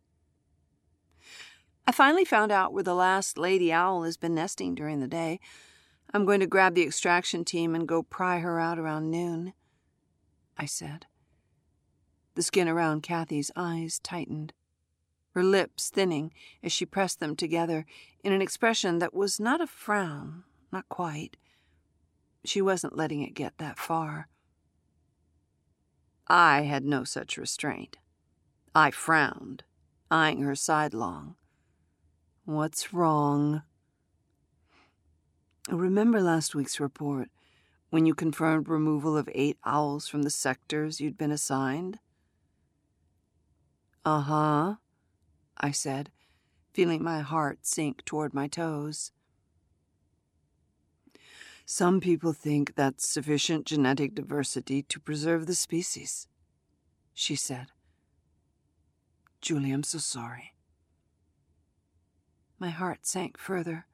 I 1.85 1.91
finally 1.91 2.25
found 2.25 2.51
out 2.51 2.71
where 2.73 2.83
the 2.83 2.95
last 2.95 3.37
lady 3.37 3.71
owl 3.71 4.03
has 4.03 4.15
been 4.15 4.35
nesting 4.35 4.73
during 4.73 5.01
the 5.01 5.07
day. 5.07 5.41
I'm 6.13 6.25
going 6.25 6.39
to 6.39 6.47
grab 6.47 6.75
the 6.75 6.83
extraction 6.83 7.43
team 7.43 7.75
and 7.75 7.87
go 7.87 8.03
pry 8.03 8.39
her 8.39 8.59
out 8.59 8.79
around 8.79 9.11
noon, 9.11 9.53
I 10.57 10.65
said. 10.65 11.07
The 12.35 12.43
skin 12.43 12.69
around 12.69 13.03
Kathy's 13.03 13.51
eyes 13.55 13.99
tightened, 13.99 14.53
her 15.31 15.43
lips 15.43 15.89
thinning 15.89 16.31
as 16.63 16.71
she 16.71 16.85
pressed 16.85 17.19
them 17.19 17.35
together 17.35 17.85
in 18.23 18.33
an 18.33 18.41
expression 18.41 18.99
that 18.99 19.13
was 19.13 19.39
not 19.39 19.61
a 19.61 19.67
frown, 19.67 20.43
not 20.71 20.87
quite. 20.89 21.37
She 22.43 22.61
wasn't 22.61 22.95
letting 22.95 23.21
it 23.21 23.33
get 23.33 23.57
that 23.57 23.77
far. 23.77 24.27
I 26.27 26.61
had 26.63 26.83
no 26.83 27.03
such 27.03 27.37
restraint. 27.37 27.97
I 28.75 28.91
frowned, 28.91 29.63
eyeing 30.11 30.41
her 30.41 30.55
sidelong. 30.55 31.35
What's 32.45 32.93
wrong? 32.93 33.63
Remember 35.69 36.21
last 36.21 36.55
week's 36.55 36.79
report 36.79 37.29
when 37.89 38.05
you 38.05 38.15
confirmed 38.15 38.69
removal 38.69 39.17
of 39.17 39.29
eight 39.33 39.57
owls 39.65 40.07
from 40.07 40.23
the 40.23 40.29
sectors 40.29 41.01
you'd 41.01 41.17
been 41.17 41.31
assigned? 41.31 41.99
Uh 44.05 44.21
huh, 44.21 44.75
I 45.59 45.71
said, 45.71 46.11
feeling 46.73 47.03
my 47.03 47.21
heart 47.21 47.59
sink 47.65 48.05
toward 48.05 48.33
my 48.33 48.47
toes. 48.47 49.11
Some 51.65 51.99
people 51.99 52.33
think 52.33 52.75
that's 52.75 53.09
sufficient 53.09 53.65
genetic 53.65 54.15
diversity 54.15 54.83
to 54.83 54.99
preserve 54.99 55.47
the 55.47 55.55
species, 55.55 56.27
she 57.13 57.35
said. 57.35 57.67
Julie, 59.41 59.71
I'm 59.71 59.83
so 59.83 59.97
sorry. 59.97 60.53
My 62.59 62.69
heart 62.69 63.05
sank 63.05 63.37
further. 63.37 63.85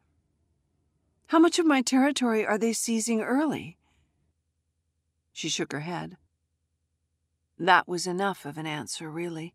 How 1.27 1.39
much 1.39 1.57
of 1.57 1.65
my 1.65 1.81
territory 1.81 2.45
are 2.45 2.57
they 2.57 2.73
seizing 2.73 3.21
early? 3.21 3.77
She 5.31 5.49
shook 5.49 5.71
her 5.71 5.79
head. 5.79 6.17
That 7.57 7.87
was 7.87 8.05
enough 8.05 8.45
of 8.45 8.57
an 8.57 8.67
answer, 8.67 9.09
really, 9.09 9.53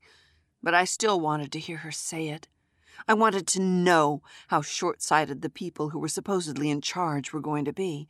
but 0.62 0.75
I 0.75 0.85
still 0.85 1.21
wanted 1.21 1.53
to 1.53 1.61
hear 1.61 1.79
her 1.79 1.90
say 1.90 2.29
it. 2.29 2.49
I 3.07 3.14
wanted 3.14 3.47
to 3.49 3.61
know 3.61 4.23
how 4.49 4.61
short 4.61 5.03
sighted 5.03 5.40
the 5.40 5.51
people 5.51 5.90
who 5.90 5.99
were 5.99 6.09
supposedly 6.09 6.71
in 6.71 6.81
charge 6.81 7.33
were 7.33 7.40
going 7.40 7.64
to 7.64 7.73
be. 7.73 8.09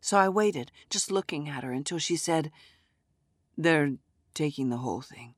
So 0.00 0.16
I 0.16 0.28
waited, 0.28 0.72
just 0.90 1.10
looking 1.10 1.48
at 1.48 1.64
her, 1.64 1.72
until 1.72 1.98
she 1.98 2.16
said, 2.16 2.50
They're 3.56 3.92
taking 4.34 4.70
the 4.70 4.78
whole 4.78 5.00
thing. 5.00 5.34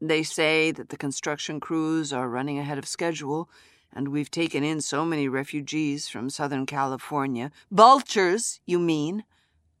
They 0.00 0.22
say 0.22 0.72
that 0.72 0.88
the 0.88 0.96
construction 0.96 1.60
crews 1.60 2.12
are 2.12 2.28
running 2.28 2.58
ahead 2.58 2.78
of 2.78 2.86
schedule 2.86 3.48
and 3.96 4.08
we've 4.08 4.30
taken 4.30 4.62
in 4.62 4.82
so 4.82 5.06
many 5.06 5.26
refugees 5.26 6.06
from 6.06 6.28
Southern 6.28 6.66
California. 6.66 7.50
Vultures, 7.70 8.60
you 8.66 8.78
mean? 8.78 9.24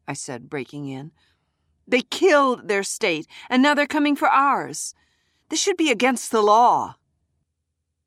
I 0.08 0.14
said, 0.14 0.48
breaking 0.48 0.88
in. 0.88 1.12
They 1.86 2.00
killed 2.00 2.66
their 2.66 2.82
state, 2.82 3.26
and 3.50 3.62
now 3.62 3.74
they're 3.74 3.86
coming 3.86 4.16
for 4.16 4.28
ours. 4.28 4.94
This 5.48 5.60
should 5.60 5.76
be 5.76 5.90
against 5.90 6.30
the 6.30 6.42
law. 6.42 6.96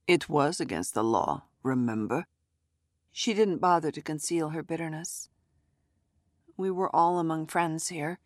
It 0.08 0.28
was 0.28 0.60
against 0.60 0.94
the 0.94 1.04
law, 1.04 1.44
remember? 1.64 2.28
She 3.12 3.34
didn't 3.34 3.60
bother 3.60 3.92
to 3.92 4.02
conceal 4.02 4.50
her 4.50 4.64
bitterness. 4.64 5.30
We 6.58 6.70
were 6.70 6.94
all 6.94 7.20
among 7.20 7.48
friends 7.48 7.88
here. 7.88 8.20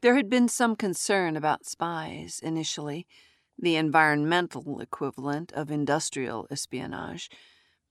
There 0.00 0.16
had 0.16 0.28
been 0.28 0.48
some 0.48 0.76
concern 0.76 1.36
about 1.36 1.66
spies 1.66 2.40
initially 2.42 3.06
the 3.58 3.76
environmental 3.76 4.80
equivalent 4.80 5.52
of 5.52 5.70
industrial 5.70 6.46
espionage, 6.50 7.30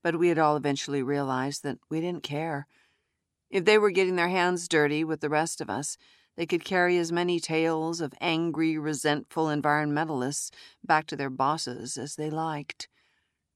but 0.01 0.17
we 0.17 0.29
had 0.29 0.39
all 0.39 0.57
eventually 0.57 1.03
realized 1.03 1.63
that 1.63 1.77
we 1.89 2.01
didn't 2.01 2.23
care. 2.23 2.67
If 3.49 3.65
they 3.65 3.77
were 3.77 3.91
getting 3.91 4.15
their 4.15 4.29
hands 4.29 4.67
dirty 4.67 5.03
with 5.03 5.21
the 5.21 5.29
rest 5.29 5.61
of 5.61 5.69
us, 5.69 5.97
they 6.39 6.45
could 6.45 6.63
carry 6.63 6.97
as 6.97 7.11
many 7.11 7.37
tales 7.37 7.99
of 7.99 8.13
angry, 8.21 8.77
resentful 8.77 9.47
environmentalists 9.47 10.51
back 10.81 11.05
to 11.05 11.17
their 11.17 11.29
bosses 11.29 11.97
as 11.97 12.15
they 12.15 12.29
liked. 12.29 12.87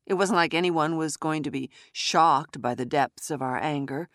It 0.06 0.16
wasn't 0.16 0.36
like 0.36 0.54
anyone 0.54 0.98
was 0.98 1.16
going 1.16 1.44
to 1.44 1.50
be 1.50 1.70
shocked 1.94 2.62
by 2.62 2.76
the 2.76 2.86
depths 2.86 3.32
of 3.32 3.42
our 3.42 3.58
anger. 3.58 4.10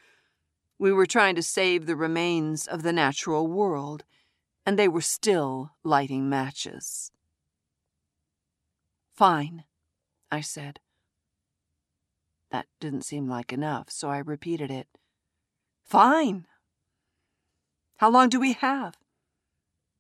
We 0.79 0.93
were 0.93 1.07
trying 1.07 1.35
to 1.37 1.43
save 1.43 1.87
the 1.87 1.97
remains 1.97 2.67
of 2.67 2.83
the 2.83 2.93
natural 2.93 3.47
world, 3.47 4.05
and 4.67 4.79
they 4.79 4.87
were 4.87 5.01
still 5.01 5.71
lighting 5.83 6.29
matches. 6.29 7.11
Fine, 9.15 9.65
I 10.31 10.43
said. 10.43 10.79
That 12.51 12.67
didn't 12.81 13.07
seem 13.07 13.31
like 13.31 13.51
enough, 13.51 13.89
so 13.89 14.11
I 14.11 14.19
repeated 14.19 14.71
it. 14.71 14.89
Fine. 15.87 16.47
How 17.99 18.11
long 18.11 18.29
do 18.29 18.39
we 18.39 18.53
have? 18.55 18.95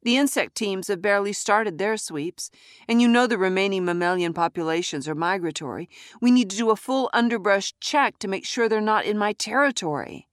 The 0.02 0.16
insect 0.16 0.54
teams 0.54 0.86
have 0.86 1.02
barely 1.02 1.32
started 1.32 1.78
their 1.78 1.96
sweeps, 1.96 2.50
and 2.88 3.02
you 3.02 3.08
know 3.08 3.26
the 3.26 3.36
remaining 3.36 3.84
mammalian 3.84 4.32
populations 4.32 5.08
are 5.08 5.16
migratory. 5.16 5.88
We 6.20 6.30
need 6.30 6.48
to 6.50 6.56
do 6.56 6.70
a 6.70 6.76
full 6.76 7.10
underbrush 7.12 7.74
check 7.80 8.20
to 8.20 8.28
make 8.28 8.44
sure 8.44 8.68
they're 8.68 8.80
not 8.80 9.04
in 9.04 9.18
my 9.18 9.32
territory. 9.32 10.28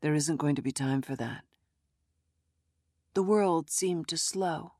There 0.00 0.14
isn't 0.14 0.38
going 0.38 0.56
to 0.56 0.62
be 0.62 0.72
time 0.72 1.02
for 1.02 1.14
that. 1.16 1.44
The 3.12 3.22
world 3.22 3.68
seemed 3.68 4.08
to 4.08 4.16
slow 4.16 4.72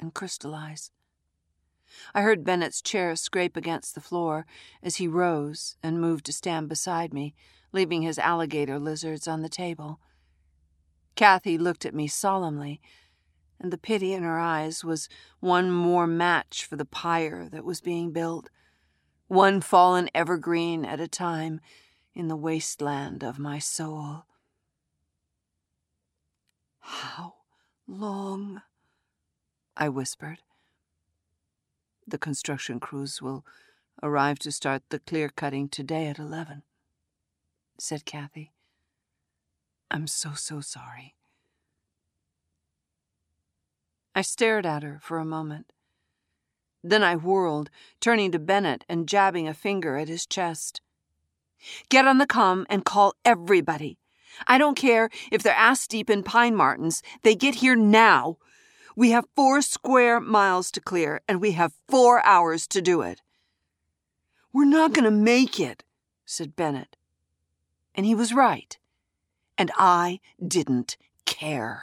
and 0.00 0.12
crystallize. 0.12 0.90
I 2.12 2.22
heard 2.22 2.44
Bennett's 2.44 2.82
chair 2.82 3.14
scrape 3.14 3.56
against 3.56 3.94
the 3.94 4.00
floor 4.00 4.46
as 4.82 4.96
he 4.96 5.06
rose 5.06 5.76
and 5.80 6.00
moved 6.00 6.26
to 6.26 6.32
stand 6.32 6.68
beside 6.68 7.14
me, 7.14 7.36
leaving 7.72 8.02
his 8.02 8.18
alligator 8.18 8.80
lizards 8.80 9.28
on 9.28 9.42
the 9.42 9.48
table. 9.48 10.00
Kathy 11.16 11.56
looked 11.56 11.86
at 11.86 11.94
me 11.94 12.06
solemnly, 12.06 12.80
and 13.58 13.72
the 13.72 13.78
pity 13.78 14.12
in 14.12 14.22
her 14.22 14.38
eyes 14.38 14.84
was 14.84 15.08
one 15.40 15.70
more 15.70 16.06
match 16.06 16.64
for 16.64 16.76
the 16.76 16.84
pyre 16.84 17.48
that 17.48 17.64
was 17.64 17.80
being 17.80 18.12
built, 18.12 18.50
one 19.26 19.60
fallen 19.60 20.10
evergreen 20.14 20.84
at 20.84 21.00
a 21.00 21.08
time 21.08 21.60
in 22.14 22.28
the 22.28 22.36
wasteland 22.36 23.24
of 23.24 23.38
my 23.38 23.58
soul. 23.58 24.26
How 26.80 27.34
long? 27.86 28.62
I 29.76 29.88
whispered. 29.88 30.38
The 32.06 32.18
construction 32.18 32.78
crews 32.78 33.20
will 33.20 33.44
arrive 34.02 34.38
to 34.40 34.52
start 34.52 34.82
the 34.90 35.00
clear 35.00 35.28
cutting 35.28 35.68
today 35.68 36.06
at 36.06 36.18
11, 36.18 36.62
said 37.78 38.04
Kathy. 38.04 38.52
I'm 39.90 40.06
so, 40.06 40.32
so 40.34 40.60
sorry. 40.60 41.14
I 44.14 44.22
stared 44.22 44.66
at 44.66 44.82
her 44.82 44.98
for 45.02 45.18
a 45.18 45.24
moment. 45.24 45.72
Then 46.82 47.02
I 47.02 47.16
whirled, 47.16 47.70
turning 48.00 48.32
to 48.32 48.38
Bennett 48.38 48.84
and 48.88 49.08
jabbing 49.08 49.48
a 49.48 49.54
finger 49.54 49.96
at 49.96 50.08
his 50.08 50.26
chest. 50.26 50.80
Get 51.88 52.06
on 52.06 52.18
the 52.18 52.26
com 52.26 52.66
and 52.70 52.84
call 52.84 53.14
everybody. 53.24 53.98
I 54.46 54.58
don't 54.58 54.76
care 54.76 55.10
if 55.32 55.42
they're 55.42 55.54
ass 55.54 55.86
deep 55.86 56.10
in 56.10 56.22
pine 56.22 56.54
martens, 56.54 57.02
they 57.22 57.34
get 57.34 57.56
here 57.56 57.76
now. 57.76 58.38
We 58.94 59.10
have 59.10 59.26
four 59.34 59.62
square 59.62 60.20
miles 60.20 60.70
to 60.72 60.80
clear, 60.80 61.20
and 61.28 61.40
we 61.40 61.52
have 61.52 61.74
four 61.88 62.24
hours 62.24 62.66
to 62.68 62.80
do 62.80 63.02
it. 63.02 63.20
We're 64.52 64.64
not 64.64 64.94
going 64.94 65.04
to 65.04 65.10
make 65.10 65.60
it, 65.60 65.84
said 66.24 66.56
Bennett. 66.56 66.96
And 67.94 68.06
he 68.06 68.14
was 68.14 68.32
right. 68.32 68.78
And 69.58 69.70
I 69.76 70.20
didn't 70.46 70.96
care. 71.24 71.82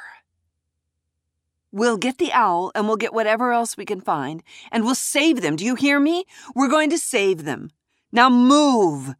We'll 1.71 1.97
get 1.97 2.19
the 2.19 2.31
owl 2.31 2.71
and 2.75 2.87
we'll 2.87 2.97
get 2.97 3.13
whatever 3.13 3.51
else 3.51 3.75
we 3.75 3.85
can 3.85 3.99
find, 3.99 4.43
and 4.71 4.83
we'll 4.83 4.93
save 4.93 5.41
them. 5.41 5.55
Do 5.55 5.65
you 5.65 5.73
hear 5.73 5.99
me? 5.99 6.25
We're 6.53 6.69
going 6.69 6.91
to 6.91 6.99
save 6.99 7.45
them. 7.45 7.71
Now 8.11 8.29
move. 8.29 9.15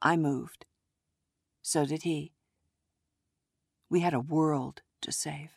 I 0.00 0.16
moved. 0.16 0.66
So 1.62 1.84
did 1.84 2.04
he. 2.04 2.32
We 3.88 4.00
had 4.00 4.14
a 4.14 4.20
world 4.20 4.82
to 5.00 5.10
save. 5.10 5.50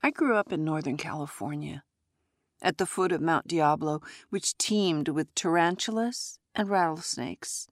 I 0.00 0.10
grew 0.10 0.36
up 0.36 0.52
in 0.52 0.64
Northern 0.64 0.96
California, 0.96 1.82
at 2.62 2.78
the 2.78 2.86
foot 2.86 3.10
of 3.10 3.20
Mount 3.20 3.48
Diablo, 3.48 4.00
which 4.30 4.56
teemed 4.56 5.08
with 5.08 5.34
tarantulas 5.34 6.38
and 6.54 6.70
rattlesnakes. 6.70 7.66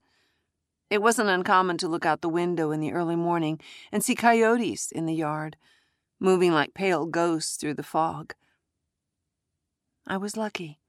It 0.89 1.01
wasn't 1.01 1.29
uncommon 1.29 1.77
to 1.79 1.87
look 1.87 2.05
out 2.05 2.21
the 2.21 2.29
window 2.29 2.71
in 2.71 2.79
the 2.79 2.93
early 2.93 3.15
morning 3.15 3.59
and 3.91 4.03
see 4.03 4.15
coyotes 4.15 4.91
in 4.91 5.05
the 5.05 5.13
yard, 5.13 5.57
moving 6.19 6.53
like 6.53 6.73
pale 6.73 7.05
ghosts 7.05 7.57
through 7.57 7.73
the 7.73 7.83
fog. 7.83 8.33
I 10.07 10.15
was 10.17 10.37
lucky. 10.37 10.79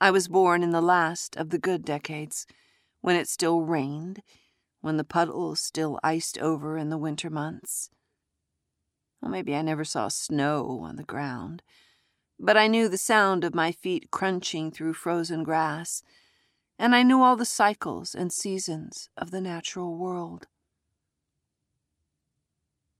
I 0.00 0.10
was 0.10 0.28
born 0.28 0.62
in 0.62 0.70
the 0.70 0.80
last 0.80 1.36
of 1.36 1.50
the 1.50 1.58
good 1.58 1.84
decades, 1.84 2.46
when 3.00 3.16
it 3.16 3.28
still 3.28 3.62
rained, 3.62 4.22
when 4.80 4.96
the 4.96 5.04
puddles 5.04 5.58
still 5.60 5.98
iced 6.04 6.38
over 6.38 6.76
in 6.78 6.88
the 6.88 6.98
winter 6.98 7.30
months. 7.30 7.90
Well, 9.20 9.30
maybe 9.30 9.54
I 9.54 9.62
never 9.62 9.84
saw 9.84 10.08
snow 10.08 10.80
on 10.82 10.96
the 10.96 11.04
ground, 11.04 11.62
but 12.38 12.56
I 12.56 12.68
knew 12.68 12.88
the 12.88 12.98
sound 12.98 13.44
of 13.44 13.54
my 13.54 13.72
feet 13.72 14.10
crunching 14.10 14.70
through 14.70 14.94
frozen 14.94 15.42
grass, 15.42 16.02
and 16.78 16.94
I 16.94 17.02
knew 17.02 17.22
all 17.22 17.36
the 17.36 17.44
cycles 17.44 18.14
and 18.14 18.32
seasons 18.32 19.08
of 19.16 19.30
the 19.30 19.40
natural 19.40 19.96
world. 19.96 20.46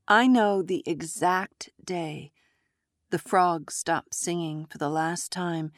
I 0.06 0.26
know 0.26 0.62
the 0.62 0.82
exact 0.86 1.70
day 1.84 2.32
the 3.10 3.18
frogs 3.18 3.74
stopped 3.74 4.14
singing 4.14 4.64
for 4.66 4.78
the 4.78 4.88
last 4.88 5.30
time 5.30 5.70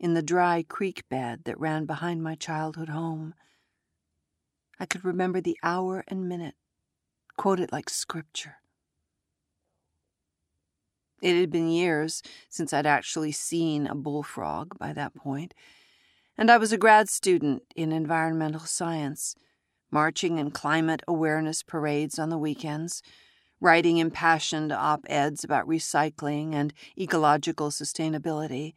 in 0.00 0.14
the 0.14 0.22
dry 0.22 0.64
creek 0.66 1.08
bed 1.08 1.44
that 1.44 1.60
ran 1.60 1.84
behind 1.84 2.22
my 2.22 2.34
childhood 2.34 2.88
home. 2.88 3.34
I 4.80 4.86
could 4.86 5.04
remember 5.04 5.40
the 5.40 5.58
hour 5.62 6.04
and 6.08 6.28
minute, 6.28 6.54
quote 7.36 7.60
it 7.60 7.72
like 7.72 7.90
scripture. 7.90 8.56
It 11.20 11.38
had 11.38 11.50
been 11.50 11.68
years 11.68 12.22
since 12.48 12.72
I'd 12.72 12.86
actually 12.86 13.32
seen 13.32 13.86
a 13.86 13.94
bullfrog 13.94 14.78
by 14.78 14.92
that 14.92 15.14
point, 15.14 15.52
and 16.38 16.52
I 16.52 16.56
was 16.56 16.72
a 16.72 16.78
grad 16.78 17.08
student 17.08 17.64
in 17.74 17.90
environmental 17.90 18.60
science, 18.60 19.34
marching 19.90 20.38
in 20.38 20.52
climate 20.52 21.02
awareness 21.08 21.64
parades 21.64 22.16
on 22.16 22.30
the 22.30 22.38
weekends, 22.38 23.02
writing 23.60 23.98
impassioned 23.98 24.70
op 24.70 25.04
eds 25.10 25.42
about 25.42 25.66
recycling 25.66 26.54
and 26.54 26.72
ecological 26.96 27.70
sustainability. 27.70 28.74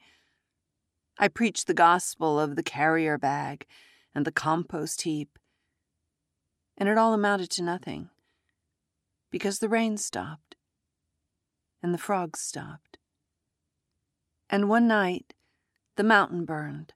I 1.20 1.28
preached 1.28 1.68
the 1.68 1.76
gospel 1.76 2.40
of 2.40 2.56
the 2.56 2.64
carrier 2.64 3.20
bag 3.20 3.68
and 4.16 4.26
the 4.26 4.32
compost 4.32 5.04
heap, 5.04 5.38
and 6.76 6.90
it 6.90 6.98
all 6.98 7.14
amounted 7.14 7.52
to 7.52 7.64
nothing 7.64 8.10
because 9.30 9.60
the 9.60 9.70
rain 9.70 9.98
stopped 9.98 10.56
and 11.84 11.94
the 11.94 12.00
frogs 12.00 12.40
stopped. 12.40 12.98
And 14.50 14.68
one 14.68 14.88
night, 14.88 15.36
the 15.96 16.04
mountain 16.04 16.44
burned 16.44 16.94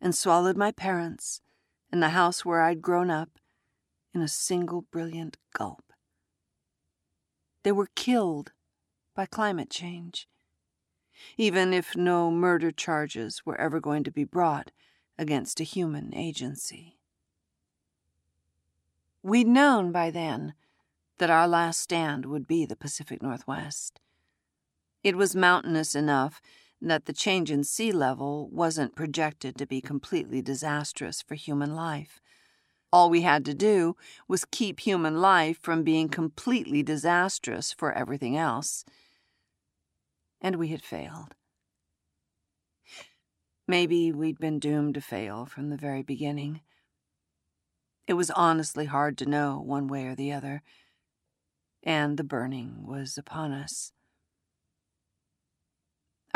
and 0.00 0.14
swallowed 0.14 0.56
my 0.56 0.70
parents 0.70 1.40
and 1.90 2.02
the 2.02 2.10
house 2.10 2.44
where 2.44 2.62
I'd 2.62 2.82
grown 2.82 3.10
up 3.10 3.38
in 4.14 4.22
a 4.22 4.28
single 4.28 4.82
brilliant 4.82 5.36
gulp. 5.52 5.92
They 7.62 7.72
were 7.72 7.90
killed 7.94 8.52
by 9.14 9.26
climate 9.26 9.70
change, 9.70 10.28
even 11.36 11.72
if 11.72 11.96
no 11.96 12.30
murder 12.30 12.70
charges 12.70 13.44
were 13.44 13.60
ever 13.60 13.80
going 13.80 14.04
to 14.04 14.10
be 14.10 14.24
brought 14.24 14.70
against 15.18 15.60
a 15.60 15.64
human 15.64 16.14
agency. 16.14 16.98
We'd 19.22 19.48
known 19.48 19.90
by 19.90 20.10
then 20.10 20.54
that 21.18 21.30
our 21.30 21.48
last 21.48 21.80
stand 21.80 22.26
would 22.26 22.46
be 22.46 22.66
the 22.66 22.76
Pacific 22.76 23.22
Northwest. 23.22 24.00
It 25.02 25.16
was 25.16 25.34
mountainous 25.34 25.94
enough 25.94 26.40
that 26.80 27.06
the 27.06 27.12
change 27.12 27.50
in 27.50 27.64
sea 27.64 27.92
level 27.92 28.48
wasn't 28.50 28.94
projected 28.94 29.56
to 29.56 29.66
be 29.66 29.80
completely 29.80 30.42
disastrous 30.42 31.22
for 31.22 31.34
human 31.34 31.74
life. 31.74 32.20
All 32.92 33.10
we 33.10 33.22
had 33.22 33.44
to 33.46 33.54
do 33.54 33.96
was 34.28 34.44
keep 34.44 34.80
human 34.80 35.20
life 35.20 35.58
from 35.60 35.82
being 35.82 36.08
completely 36.08 36.82
disastrous 36.82 37.72
for 37.72 37.92
everything 37.92 38.36
else. 38.36 38.84
And 40.40 40.56
we 40.56 40.68
had 40.68 40.82
failed. 40.82 41.34
Maybe 43.66 44.12
we'd 44.12 44.38
been 44.38 44.60
doomed 44.60 44.94
to 44.94 45.00
fail 45.00 45.46
from 45.46 45.70
the 45.70 45.76
very 45.76 46.02
beginning. 46.02 46.60
It 48.06 48.14
was 48.14 48.30
honestly 48.30 48.84
hard 48.84 49.18
to 49.18 49.26
know 49.26 49.60
one 49.60 49.88
way 49.88 50.06
or 50.06 50.14
the 50.14 50.32
other 50.32 50.62
and 51.86 52.16
the 52.16 52.24
burning 52.24 52.84
was 52.84 53.16
upon 53.16 53.52
us. 53.52 53.92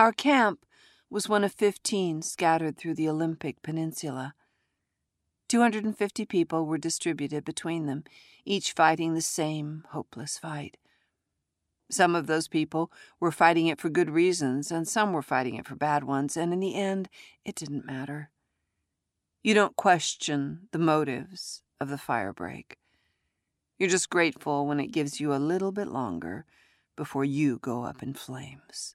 Our 0.00 0.12
camp 0.12 0.64
was 1.10 1.28
one 1.28 1.44
of 1.44 1.52
15 1.52 2.22
scattered 2.22 2.78
through 2.78 2.94
the 2.94 3.06
Olympic 3.06 3.60
Peninsula. 3.60 4.32
250 5.50 6.24
people 6.24 6.64
were 6.64 6.78
distributed 6.78 7.44
between 7.44 7.84
them, 7.84 8.04
each 8.46 8.72
fighting 8.72 9.12
the 9.12 9.20
same 9.20 9.84
hopeless 9.90 10.38
fight. 10.38 10.78
Some 11.90 12.16
of 12.16 12.28
those 12.28 12.48
people 12.48 12.90
were 13.20 13.30
fighting 13.30 13.66
it 13.66 13.78
for 13.78 13.90
good 13.90 14.08
reasons, 14.08 14.70
and 14.70 14.88
some 14.88 15.12
were 15.12 15.20
fighting 15.20 15.56
it 15.56 15.66
for 15.66 15.74
bad 15.74 16.04
ones, 16.04 16.34
and 16.34 16.54
in 16.54 16.60
the 16.60 16.76
end, 16.76 17.10
it 17.44 17.54
didn't 17.54 17.84
matter. 17.84 18.30
You 19.42 19.52
don't 19.52 19.76
question 19.76 20.68
the 20.72 20.78
motives 20.78 21.60
of 21.78 21.90
the 21.90 21.96
firebreak. 21.96 22.76
You're 23.78 23.90
just 23.90 24.08
grateful 24.08 24.66
when 24.66 24.80
it 24.80 24.92
gives 24.92 25.20
you 25.20 25.34
a 25.34 25.36
little 25.36 25.72
bit 25.72 25.88
longer 25.88 26.46
before 26.96 27.26
you 27.26 27.58
go 27.58 27.84
up 27.84 28.02
in 28.02 28.14
flames. 28.14 28.94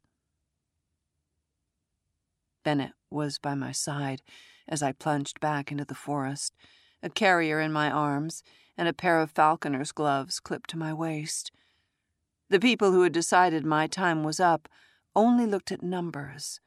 Bennett 2.66 2.94
was 3.12 3.38
by 3.38 3.56
my 3.56 3.72
side 3.72 4.22
as 4.68 4.84
I 4.84 4.92
plunged 4.92 5.40
back 5.40 5.72
into 5.72 5.86
the 5.86 5.96
forest, 5.96 6.54
a 7.02 7.10
carrier 7.10 7.62
in 7.62 7.72
my 7.72 7.92
arms 7.92 8.44
and 8.76 8.88
a 8.88 8.94
pair 8.94 9.22
of 9.22 9.32
falconer's 9.32 9.92
gloves 9.92 10.40
clipped 10.40 10.72
to 10.72 10.78
my 10.78 10.92
waist. 10.92 11.52
The 12.50 12.60
people 12.60 12.92
who 12.92 13.04
had 13.04 13.14
decided 13.14 13.64
my 13.64 13.86
time 13.86 14.24
was 14.24 14.40
up 14.40 14.68
only 15.16 15.46
looked 15.46 15.72
at 15.72 15.84
numbers. 15.84 16.60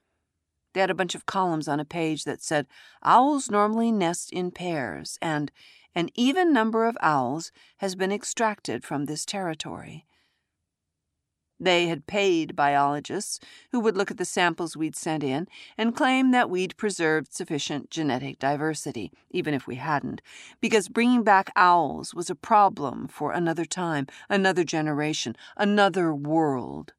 They 0.72 0.80
had 0.80 0.90
a 0.90 0.94
bunch 0.94 1.16
of 1.16 1.26
columns 1.26 1.66
on 1.66 1.80
a 1.80 1.84
page 1.84 2.24
that 2.24 2.42
said, 2.42 2.68
Owls 3.02 3.50
normally 3.50 3.90
nest 3.90 4.32
in 4.32 4.52
pairs, 4.52 5.18
and 5.20 5.50
an 5.94 6.10
even 6.14 6.52
number 6.52 6.86
of 6.86 6.96
owls 7.00 7.50
has 7.78 7.96
been 7.96 8.12
extracted 8.12 8.84
from 8.84 9.04
this 9.06 9.26
territory. 9.26 10.06
They 11.60 11.88
had 11.88 12.06
paid 12.06 12.54
biologists 12.54 13.40
who 13.72 13.80
would 13.80 13.96
look 13.96 14.10
at 14.12 14.16
the 14.16 14.24
samples 14.24 14.76
we'd 14.76 14.94
sent 14.94 15.24
in 15.24 15.48
and 15.76 15.96
claim 15.96 16.30
that 16.30 16.48
we'd 16.48 16.76
preserved 16.76 17.32
sufficient 17.32 17.90
genetic 17.90 18.38
diversity, 18.38 19.10
even 19.30 19.54
if 19.54 19.66
we 19.66 19.74
hadn't, 19.76 20.22
because 20.60 20.88
bringing 20.88 21.24
back 21.24 21.50
owls 21.56 22.14
was 22.14 22.30
a 22.30 22.36
problem 22.36 23.08
for 23.08 23.32
another 23.32 23.64
time, 23.64 24.06
another 24.28 24.62
generation, 24.62 25.34
another 25.56 26.14
world. 26.14 26.92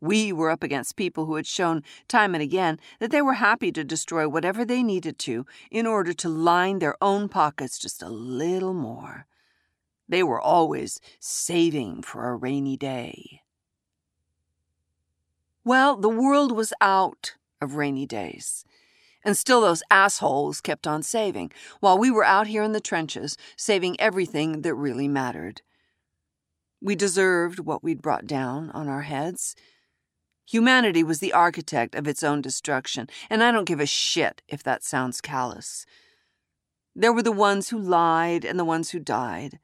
We 0.00 0.32
were 0.32 0.50
up 0.50 0.62
against 0.62 0.96
people 0.96 1.26
who 1.26 1.34
had 1.34 1.46
shown 1.46 1.84
time 2.08 2.34
and 2.34 2.42
again 2.42 2.80
that 2.98 3.10
they 3.10 3.22
were 3.22 3.34
happy 3.34 3.70
to 3.72 3.84
destroy 3.84 4.28
whatever 4.28 4.64
they 4.64 4.82
needed 4.82 5.18
to 5.20 5.46
in 5.70 5.86
order 5.86 6.12
to 6.14 6.28
line 6.28 6.78
their 6.78 6.96
own 7.02 7.28
pockets 7.28 7.78
just 7.78 8.02
a 8.02 8.08
little 8.08 8.74
more. 8.74 9.26
They 10.10 10.24
were 10.24 10.40
always 10.40 11.00
saving 11.20 12.02
for 12.02 12.28
a 12.28 12.34
rainy 12.34 12.76
day. 12.76 13.42
Well, 15.64 15.96
the 15.96 16.08
world 16.08 16.50
was 16.50 16.72
out 16.80 17.36
of 17.60 17.76
rainy 17.76 18.06
days. 18.06 18.64
And 19.24 19.36
still, 19.36 19.60
those 19.60 19.84
assholes 19.88 20.60
kept 20.60 20.88
on 20.88 21.04
saving, 21.04 21.52
while 21.78 21.96
we 21.96 22.10
were 22.10 22.24
out 22.24 22.48
here 22.48 22.64
in 22.64 22.72
the 22.72 22.80
trenches, 22.80 23.36
saving 23.56 24.00
everything 24.00 24.62
that 24.62 24.74
really 24.74 25.06
mattered. 25.06 25.62
We 26.82 26.96
deserved 26.96 27.60
what 27.60 27.84
we'd 27.84 28.02
brought 28.02 28.26
down 28.26 28.70
on 28.70 28.88
our 28.88 29.02
heads. 29.02 29.54
Humanity 30.48 31.04
was 31.04 31.20
the 31.20 31.34
architect 31.34 31.94
of 31.94 32.08
its 32.08 32.24
own 32.24 32.40
destruction, 32.40 33.08
and 33.28 33.44
I 33.44 33.52
don't 33.52 33.66
give 33.66 33.78
a 33.78 33.86
shit 33.86 34.42
if 34.48 34.64
that 34.64 34.82
sounds 34.82 35.20
callous. 35.20 35.86
There 36.96 37.12
were 37.12 37.22
the 37.22 37.30
ones 37.30 37.68
who 37.68 37.78
lied 37.78 38.44
and 38.44 38.58
the 38.58 38.64
ones 38.64 38.90
who 38.90 38.98
died. 38.98 39.60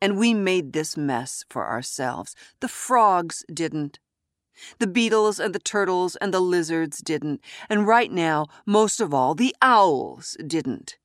And 0.00 0.18
we 0.18 0.34
made 0.34 0.72
this 0.72 0.96
mess 0.96 1.44
for 1.48 1.66
ourselves. 1.66 2.34
The 2.60 2.68
frogs 2.68 3.44
didn't. 3.52 3.98
The 4.78 4.86
beetles 4.86 5.38
and 5.38 5.54
the 5.54 5.58
turtles 5.58 6.16
and 6.16 6.32
the 6.32 6.40
lizards 6.40 6.98
didn't. 6.98 7.40
And 7.68 7.86
right 7.86 8.10
now, 8.10 8.46
most 8.64 9.00
of 9.00 9.12
all, 9.12 9.34
the 9.34 9.54
owls 9.60 10.36
didn't. 10.46 10.96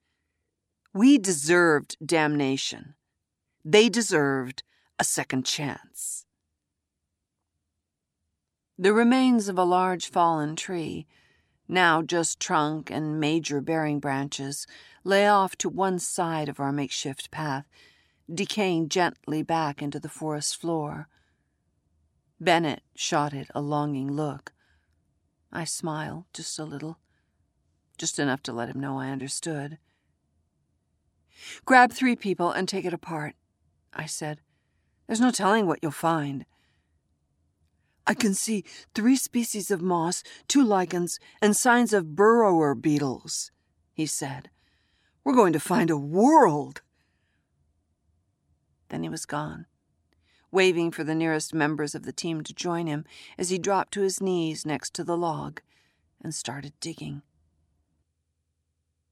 We 0.93 1.17
deserved 1.17 1.97
damnation. 2.05 2.95
They 3.63 3.89
deserved 3.89 4.63
a 4.99 5.03
second 5.03 5.45
chance. 5.45 6.25
The 8.77 8.93
remains 8.93 9.47
of 9.47 9.57
a 9.57 9.63
large 9.63 10.09
fallen 10.09 10.55
tree, 10.55 11.05
now 11.67 12.01
just 12.01 12.39
trunk 12.39 12.89
and 12.89 13.19
major 13.19 13.61
bearing 13.61 13.99
branches, 13.99 14.65
lay 15.03 15.27
off 15.27 15.55
to 15.57 15.69
one 15.69 15.99
side 15.99 16.49
of 16.49 16.59
our 16.59 16.71
makeshift 16.71 17.31
path 17.31 17.65
decaying 18.33 18.89
gently 18.89 19.43
back 19.43 19.81
into 19.81 19.99
the 19.99 20.09
forest 20.09 20.59
floor. 20.59 21.07
Bennett 22.39 22.81
shot 22.95 23.33
it 23.33 23.47
a 23.53 23.61
longing 23.61 24.11
look. 24.11 24.53
I 25.51 25.65
smiled 25.65 26.25
just 26.33 26.57
a 26.57 26.63
little, 26.63 26.97
just 27.97 28.19
enough 28.19 28.41
to 28.43 28.53
let 28.53 28.69
him 28.69 28.79
know 28.79 28.99
I 28.99 29.09
understood. 29.09 29.77
Grab 31.65 31.91
three 31.91 32.15
people 32.15 32.51
and 32.51 32.67
take 32.67 32.85
it 32.85 32.93
apart, 32.93 33.35
I 33.93 34.05
said. 34.05 34.39
There's 35.07 35.21
no 35.21 35.31
telling 35.31 35.67
what 35.67 35.79
you'll 35.81 35.91
find. 35.91 36.45
I 38.07 38.13
can 38.13 38.33
see 38.33 38.63
three 38.95 39.15
species 39.15 39.69
of 39.69 39.81
moss, 39.81 40.23
two 40.47 40.63
lichens, 40.63 41.19
and 41.41 41.55
signs 41.55 41.93
of 41.93 42.15
burrower 42.15 42.73
beetles, 42.75 43.51
he 43.93 44.05
said. 44.05 44.49
We're 45.23 45.35
going 45.35 45.53
to 45.53 45.59
find 45.59 45.89
a 45.89 45.97
world. 45.97 46.81
Then 48.91 49.03
he 49.03 49.09
was 49.09 49.25
gone, 49.25 49.67
waving 50.51 50.91
for 50.91 51.05
the 51.05 51.15
nearest 51.15 51.53
members 51.53 51.95
of 51.95 52.03
the 52.03 52.11
team 52.11 52.43
to 52.43 52.53
join 52.53 52.87
him 52.87 53.05
as 53.37 53.49
he 53.49 53.57
dropped 53.57 53.93
to 53.93 54.01
his 54.01 54.19
knees 54.19 54.65
next 54.65 54.93
to 54.95 55.05
the 55.05 55.15
log 55.15 55.61
and 56.21 56.35
started 56.35 56.73
digging. 56.81 57.21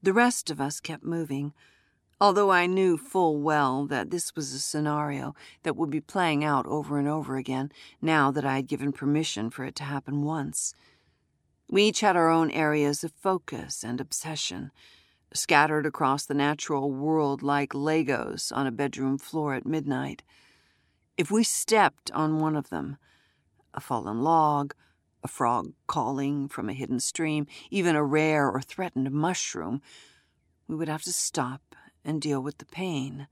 The 0.04 0.12
rest 0.12 0.50
of 0.50 0.60
us 0.60 0.82
kept 0.82 1.06
moving, 1.06 1.54
although 2.20 2.52
I 2.52 2.66
knew 2.66 2.98
full 2.98 3.40
well 3.40 3.86
that 3.86 4.12
this 4.12 4.36
was 4.36 4.54
a 4.54 4.60
scenario 4.60 5.34
that 5.64 5.78
would 5.78 5.90
be 5.90 6.02
playing 6.02 6.44
out 6.44 6.66
over 6.66 7.00
and 7.00 7.08
over 7.08 7.38
again 7.38 7.72
now 8.02 8.32
that 8.32 8.44
I 8.44 8.58
had 8.58 8.68
given 8.68 8.92
permission 8.92 9.50
for 9.50 9.64
it 9.64 9.76
to 9.76 9.84
happen 9.84 10.24
once. 10.24 10.76
We 11.70 11.84
each 11.84 12.02
had 12.02 12.18
our 12.18 12.30
own 12.30 12.52
areas 12.52 13.06
of 13.06 13.14
focus 13.14 13.86
and 13.86 14.02
obsession 14.02 14.72
scattered 15.34 15.86
across 15.86 16.26
the 16.26 16.34
natural 16.34 16.92
world 16.92 17.44
like 17.44 17.74
Legos 17.74 18.52
on 18.56 18.68
a 18.68 18.72
bedroom 18.72 19.18
floor 19.18 19.54
at 19.54 19.66
midnight. 19.66 20.24
If 21.18 21.30
we 21.30 21.44
stepped 21.44 22.10
on 22.12 22.40
one 22.40 22.56
of 22.56 22.70
them, 22.70 22.98
a 23.74 23.80
fallen 23.80 24.22
log, 24.22 24.74
a 25.24 25.28
frog 25.28 25.74
calling 25.88 26.48
from 26.48 26.70
a 26.70 26.74
hidden 26.74 27.00
stream, 27.00 27.46
even 27.70 27.96
a 27.96 28.04
rare 28.04 28.50
or 28.50 28.62
threatened 28.62 29.12
mushroom, 29.12 29.82
we 30.68 30.76
would 30.76 30.88
have 30.88 31.04
to 31.04 31.14
stop 31.14 31.76
and 32.06 32.22
deal 32.22 32.42
with 32.42 32.58
the 32.58 32.66
pain 32.66 33.28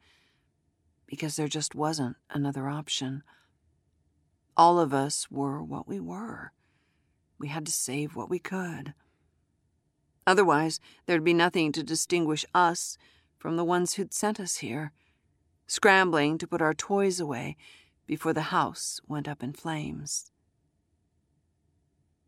because 1.06 1.38
there 1.38 1.48
just 1.48 1.74
wasn't 1.74 2.18
another 2.30 2.68
option. 2.68 3.24
All 4.56 4.80
of 4.80 4.94
us 4.94 5.32
were 5.32 5.64
what 5.64 5.88
we 5.88 6.00
were. 6.00 6.52
We 7.40 7.48
had 7.48 7.66
to 7.66 7.72
save 7.72 8.16
what 8.16 8.30
we 8.30 8.40
could. 8.40 8.94
Otherwise, 10.28 10.82
there'd 11.06 11.24
be 11.24 11.34
nothing 11.34 11.72
to 11.72 11.82
distinguish 11.82 12.46
us 12.54 12.98
from 13.38 13.56
the 13.56 13.64
ones 13.64 13.94
who'd 13.94 14.14
sent 14.14 14.42
us 14.42 14.58
here, 14.58 14.92
scrambling 15.68 16.38
to 16.38 16.46
put 16.46 16.62
our 16.62 16.74
toys 16.74 17.22
away 17.22 17.56
before 18.06 18.34
the 18.34 18.52
house 18.54 19.00
went 19.08 19.28
up 19.28 19.42
in 19.42 19.54
flames. 19.54 20.30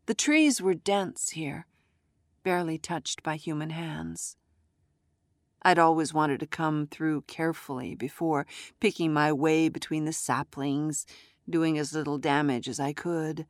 The 0.06 0.14
trees 0.14 0.62
were 0.62 0.74
dense 0.74 1.30
here, 1.30 1.66
barely 2.42 2.78
touched 2.78 3.22
by 3.22 3.36
human 3.36 3.68
hands. 3.68 4.36
I'd 5.62 5.78
always 5.78 6.14
wanted 6.14 6.40
to 6.40 6.46
come 6.46 6.86
through 6.86 7.22
carefully 7.22 7.94
before 7.94 8.46
picking 8.80 9.12
my 9.12 9.30
way 9.30 9.68
between 9.68 10.06
the 10.06 10.14
saplings, 10.14 11.04
doing 11.48 11.76
as 11.76 11.92
little 11.92 12.16
damage 12.16 12.66
as 12.66 12.80
I 12.80 12.94
could. 12.94 13.44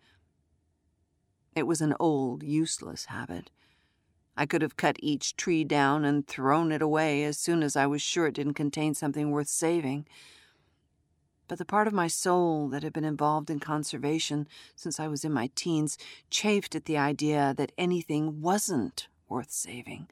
It 1.54 1.68
was 1.68 1.80
an 1.80 1.94
old, 2.00 2.42
useless 2.42 3.04
habit 3.04 3.50
I 4.40 4.46
could 4.46 4.62
have 4.62 4.78
cut 4.78 4.96
each 5.02 5.36
tree 5.36 5.64
down 5.64 6.06
and 6.06 6.26
thrown 6.26 6.72
it 6.72 6.80
away 6.80 7.24
as 7.24 7.36
soon 7.36 7.62
as 7.62 7.76
I 7.76 7.86
was 7.86 8.00
sure 8.00 8.26
it 8.26 8.34
didn't 8.34 8.54
contain 8.54 8.94
something 8.94 9.30
worth 9.30 9.48
saving. 9.48 10.06
But 11.46 11.58
the 11.58 11.66
part 11.66 11.86
of 11.86 11.92
my 11.92 12.08
soul 12.08 12.66
that 12.70 12.82
had 12.82 12.94
been 12.94 13.04
involved 13.04 13.50
in 13.50 13.60
conservation 13.60 14.48
since 14.74 14.98
I 14.98 15.08
was 15.08 15.26
in 15.26 15.32
my 15.34 15.50
teens 15.54 15.98
chafed 16.30 16.74
at 16.74 16.86
the 16.86 16.96
idea 16.96 17.52
that 17.58 17.72
anything 17.76 18.40
wasn't 18.40 19.08
worth 19.28 19.50
saving. 19.50 20.08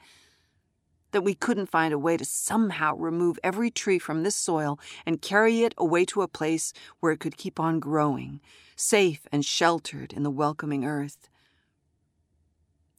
That 1.12 1.24
we 1.24 1.32
couldn't 1.32 1.70
find 1.70 1.94
a 1.94 1.98
way 1.98 2.18
to 2.18 2.24
somehow 2.26 2.96
remove 2.96 3.38
every 3.42 3.70
tree 3.70 3.98
from 3.98 4.24
this 4.24 4.36
soil 4.36 4.78
and 5.06 5.22
carry 5.22 5.62
it 5.62 5.72
away 5.78 6.04
to 6.04 6.20
a 6.20 6.28
place 6.28 6.74
where 7.00 7.12
it 7.12 7.20
could 7.20 7.38
keep 7.38 7.58
on 7.58 7.80
growing, 7.80 8.42
safe 8.76 9.26
and 9.32 9.42
sheltered 9.42 10.12
in 10.12 10.22
the 10.22 10.30
welcoming 10.30 10.84
earth. 10.84 11.30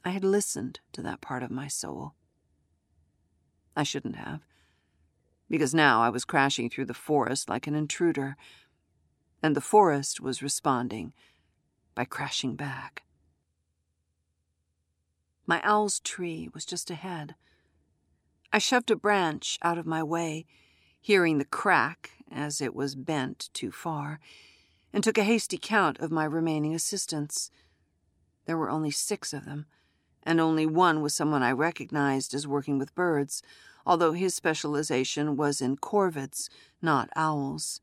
I 0.03 0.11
had 0.11 0.23
listened 0.23 0.79
to 0.93 1.01
that 1.01 1.21
part 1.21 1.43
of 1.43 1.51
my 1.51 1.67
soul. 1.67 2.13
I 3.75 3.83
shouldn't 3.83 4.15
have, 4.15 4.41
because 5.49 5.73
now 5.73 6.01
I 6.01 6.09
was 6.09 6.25
crashing 6.25 6.69
through 6.69 6.85
the 6.85 6.93
forest 6.93 7.49
like 7.49 7.67
an 7.67 7.75
intruder, 7.75 8.35
and 9.41 9.55
the 9.55 9.61
forest 9.61 10.19
was 10.19 10.41
responding 10.41 11.13
by 11.95 12.05
crashing 12.05 12.55
back. 12.55 13.03
My 15.45 15.61
owl's 15.63 15.99
tree 15.99 16.49
was 16.53 16.65
just 16.65 16.89
ahead. 16.91 17.35
I 18.53 18.57
shoved 18.59 18.91
a 18.91 18.95
branch 18.95 19.57
out 19.61 19.77
of 19.77 19.85
my 19.85 20.03
way, 20.03 20.45
hearing 20.99 21.37
the 21.37 21.45
crack 21.45 22.11
as 22.31 22.61
it 22.61 22.75
was 22.75 22.95
bent 22.95 23.49
too 23.53 23.71
far, 23.71 24.19
and 24.93 25.03
took 25.03 25.17
a 25.17 25.23
hasty 25.23 25.57
count 25.61 25.99
of 25.99 26.11
my 26.11 26.23
remaining 26.25 26.73
assistants. 26.73 27.51
There 28.45 28.57
were 28.57 28.69
only 28.69 28.91
six 28.91 29.33
of 29.33 29.45
them 29.45 29.65
and 30.23 30.39
only 30.39 30.65
one 30.65 31.01
was 31.01 31.13
someone 31.13 31.43
I 31.43 31.51
recognized 31.51 32.33
as 32.33 32.47
working 32.47 32.77
with 32.77 32.95
birds, 32.95 33.41
although 33.85 34.11
his 34.11 34.35
specialization 34.35 35.35
was 35.35 35.61
in 35.61 35.77
corvids, 35.77 36.49
not 36.81 37.09
owls. 37.15 37.81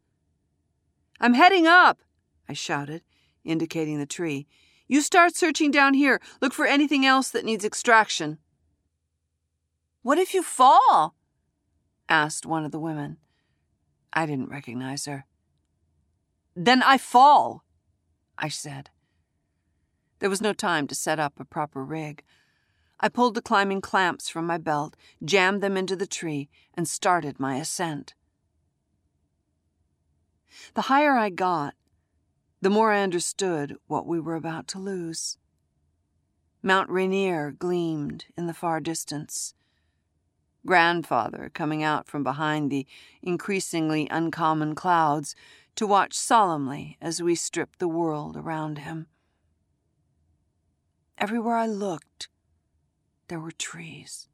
I'm 1.21 1.35
heading 1.35 1.67
up, 1.67 2.01
I 2.49 2.53
shouted, 2.53 3.03
indicating 3.45 3.99
the 3.99 4.07
tree. 4.07 4.47
You 4.87 5.01
start 5.01 5.35
searching 5.35 5.71
down 5.71 5.95
here. 5.95 6.21
Look 6.41 6.53
for 6.53 6.67
anything 6.67 7.05
else 7.05 7.31
that 7.31 7.45
needs 7.45 7.65
extraction. 7.65 8.39
What 10.03 10.19
if 10.19 10.35
you 10.35 10.43
fall? 10.43 11.17
asked 12.09 12.47
one 12.47 12.65
of 12.65 12.71
the 12.71 12.79
women. 12.79 13.17
I 14.13 14.27
didn't 14.27 14.49
recognize 14.49 15.07
her. 15.07 15.25
Then 16.55 16.83
I 16.83 16.99
fall, 16.99 17.65
I 18.39 18.49
said. 18.49 18.91
There 20.19 20.31
was 20.31 20.41
no 20.41 20.53
time 20.53 20.87
to 20.89 20.95
set 20.95 21.19
up 21.19 21.39
a 21.39 21.45
proper 21.45 21.85
rig. 21.85 22.23
I 22.99 23.09
pulled 23.09 23.35
the 23.35 23.43
climbing 23.43 23.83
clamps 23.83 24.29
from 24.29 24.47
my 24.47 24.57
belt, 24.57 24.97
jammed 25.25 25.63
them 25.63 25.77
into 25.77 25.97
the 25.97 26.07
tree, 26.07 26.49
and 26.75 26.89
started 26.89 27.39
my 27.39 27.57
ascent. 27.57 28.15
The 30.75 30.83
higher 30.83 31.17
I 31.17 31.29
got, 31.29 31.75
the 32.63 32.71
more 32.71 32.93
I 32.93 33.03
understood 33.03 33.77
what 33.87 34.07
we 34.07 34.19
were 34.19 34.35
about 34.35 34.67
to 34.69 34.79
lose. 34.79 35.37
Mount 36.63 36.89
Rainier 36.89 37.53
gleamed 37.53 38.25
in 38.37 38.47
the 38.47 38.55
far 38.55 38.81
distance. 38.81 39.55
Grandfather 40.65 41.51
coming 41.53 41.83
out 41.83 42.09
from 42.09 42.25
behind 42.25 42.71
the 42.71 42.87
increasingly 43.23 44.09
uncommon 44.11 44.75
clouds 44.75 45.37
to 45.77 45.87
watch 45.87 46.15
solemnly 46.15 46.97
as 47.01 47.23
we 47.23 47.35
stripped 47.35 47.79
the 47.79 47.87
world 47.87 48.37
around 48.37 48.79
him. 48.79 49.07
Everywhere 51.19 51.57
I 51.57 51.67
looked, 51.67 52.29
there 53.29 53.41
were 53.41 53.53
trees. 53.53 54.29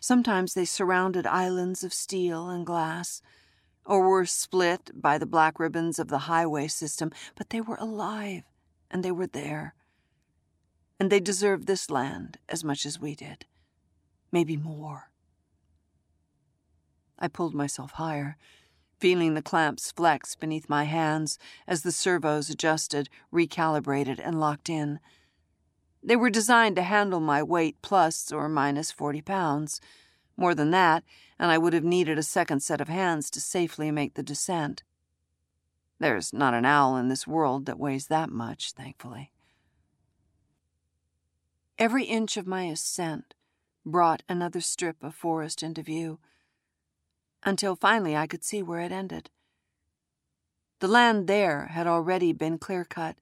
Sometimes 0.00 0.54
they 0.54 0.64
surrounded 0.64 1.26
islands 1.26 1.84
of 1.84 1.92
steel 1.92 2.48
and 2.48 2.64
glass, 2.64 3.20
or 3.84 4.08
were 4.08 4.24
split 4.24 4.90
by 4.94 5.18
the 5.18 5.26
black 5.26 5.58
ribbons 5.58 5.98
of 5.98 6.08
the 6.08 6.20
highway 6.20 6.68
system, 6.68 7.12
but 7.34 7.50
they 7.50 7.60
were 7.60 7.76
alive, 7.76 8.44
and 8.90 9.04
they 9.04 9.12
were 9.12 9.26
there. 9.26 9.74
And 10.98 11.10
they 11.10 11.20
deserved 11.20 11.66
this 11.66 11.90
land 11.90 12.38
as 12.48 12.64
much 12.64 12.86
as 12.86 12.98
we 12.98 13.14
did, 13.14 13.44
maybe 14.32 14.56
more. 14.56 15.10
I 17.18 17.28
pulled 17.28 17.54
myself 17.54 17.92
higher, 17.92 18.38
feeling 18.98 19.34
the 19.34 19.42
clamps 19.42 19.92
flex 19.92 20.34
beneath 20.34 20.68
my 20.68 20.84
hands 20.84 21.38
as 21.66 21.82
the 21.82 21.92
servos 21.92 22.48
adjusted, 22.48 23.10
recalibrated, 23.32 24.18
and 24.22 24.40
locked 24.40 24.70
in. 24.70 24.98
They 26.06 26.16
were 26.16 26.28
designed 26.28 26.76
to 26.76 26.82
handle 26.82 27.18
my 27.18 27.42
weight 27.42 27.80
plus 27.80 28.30
or 28.30 28.46
minus 28.46 28.92
40 28.92 29.22
pounds. 29.22 29.80
More 30.36 30.54
than 30.54 30.70
that, 30.70 31.02
and 31.38 31.50
I 31.50 31.56
would 31.56 31.72
have 31.72 31.84
needed 31.84 32.18
a 32.18 32.22
second 32.22 32.60
set 32.60 32.82
of 32.82 32.88
hands 32.88 33.30
to 33.30 33.40
safely 33.40 33.90
make 33.90 34.12
the 34.12 34.22
descent. 34.22 34.82
There's 35.98 36.30
not 36.30 36.52
an 36.52 36.66
owl 36.66 36.98
in 36.98 37.08
this 37.08 37.26
world 37.26 37.64
that 37.64 37.78
weighs 37.78 38.08
that 38.08 38.28
much, 38.28 38.72
thankfully. 38.72 39.32
Every 41.78 42.04
inch 42.04 42.36
of 42.36 42.46
my 42.46 42.64
ascent 42.64 43.32
brought 43.86 44.22
another 44.28 44.60
strip 44.60 45.02
of 45.02 45.14
forest 45.14 45.62
into 45.62 45.82
view, 45.82 46.18
until 47.44 47.76
finally 47.76 48.14
I 48.14 48.26
could 48.26 48.44
see 48.44 48.62
where 48.62 48.80
it 48.80 48.92
ended. 48.92 49.30
The 50.80 50.88
land 50.88 51.28
there 51.28 51.68
had 51.68 51.86
already 51.86 52.32
been 52.34 52.58
clear 52.58 52.84
cut 52.84 53.16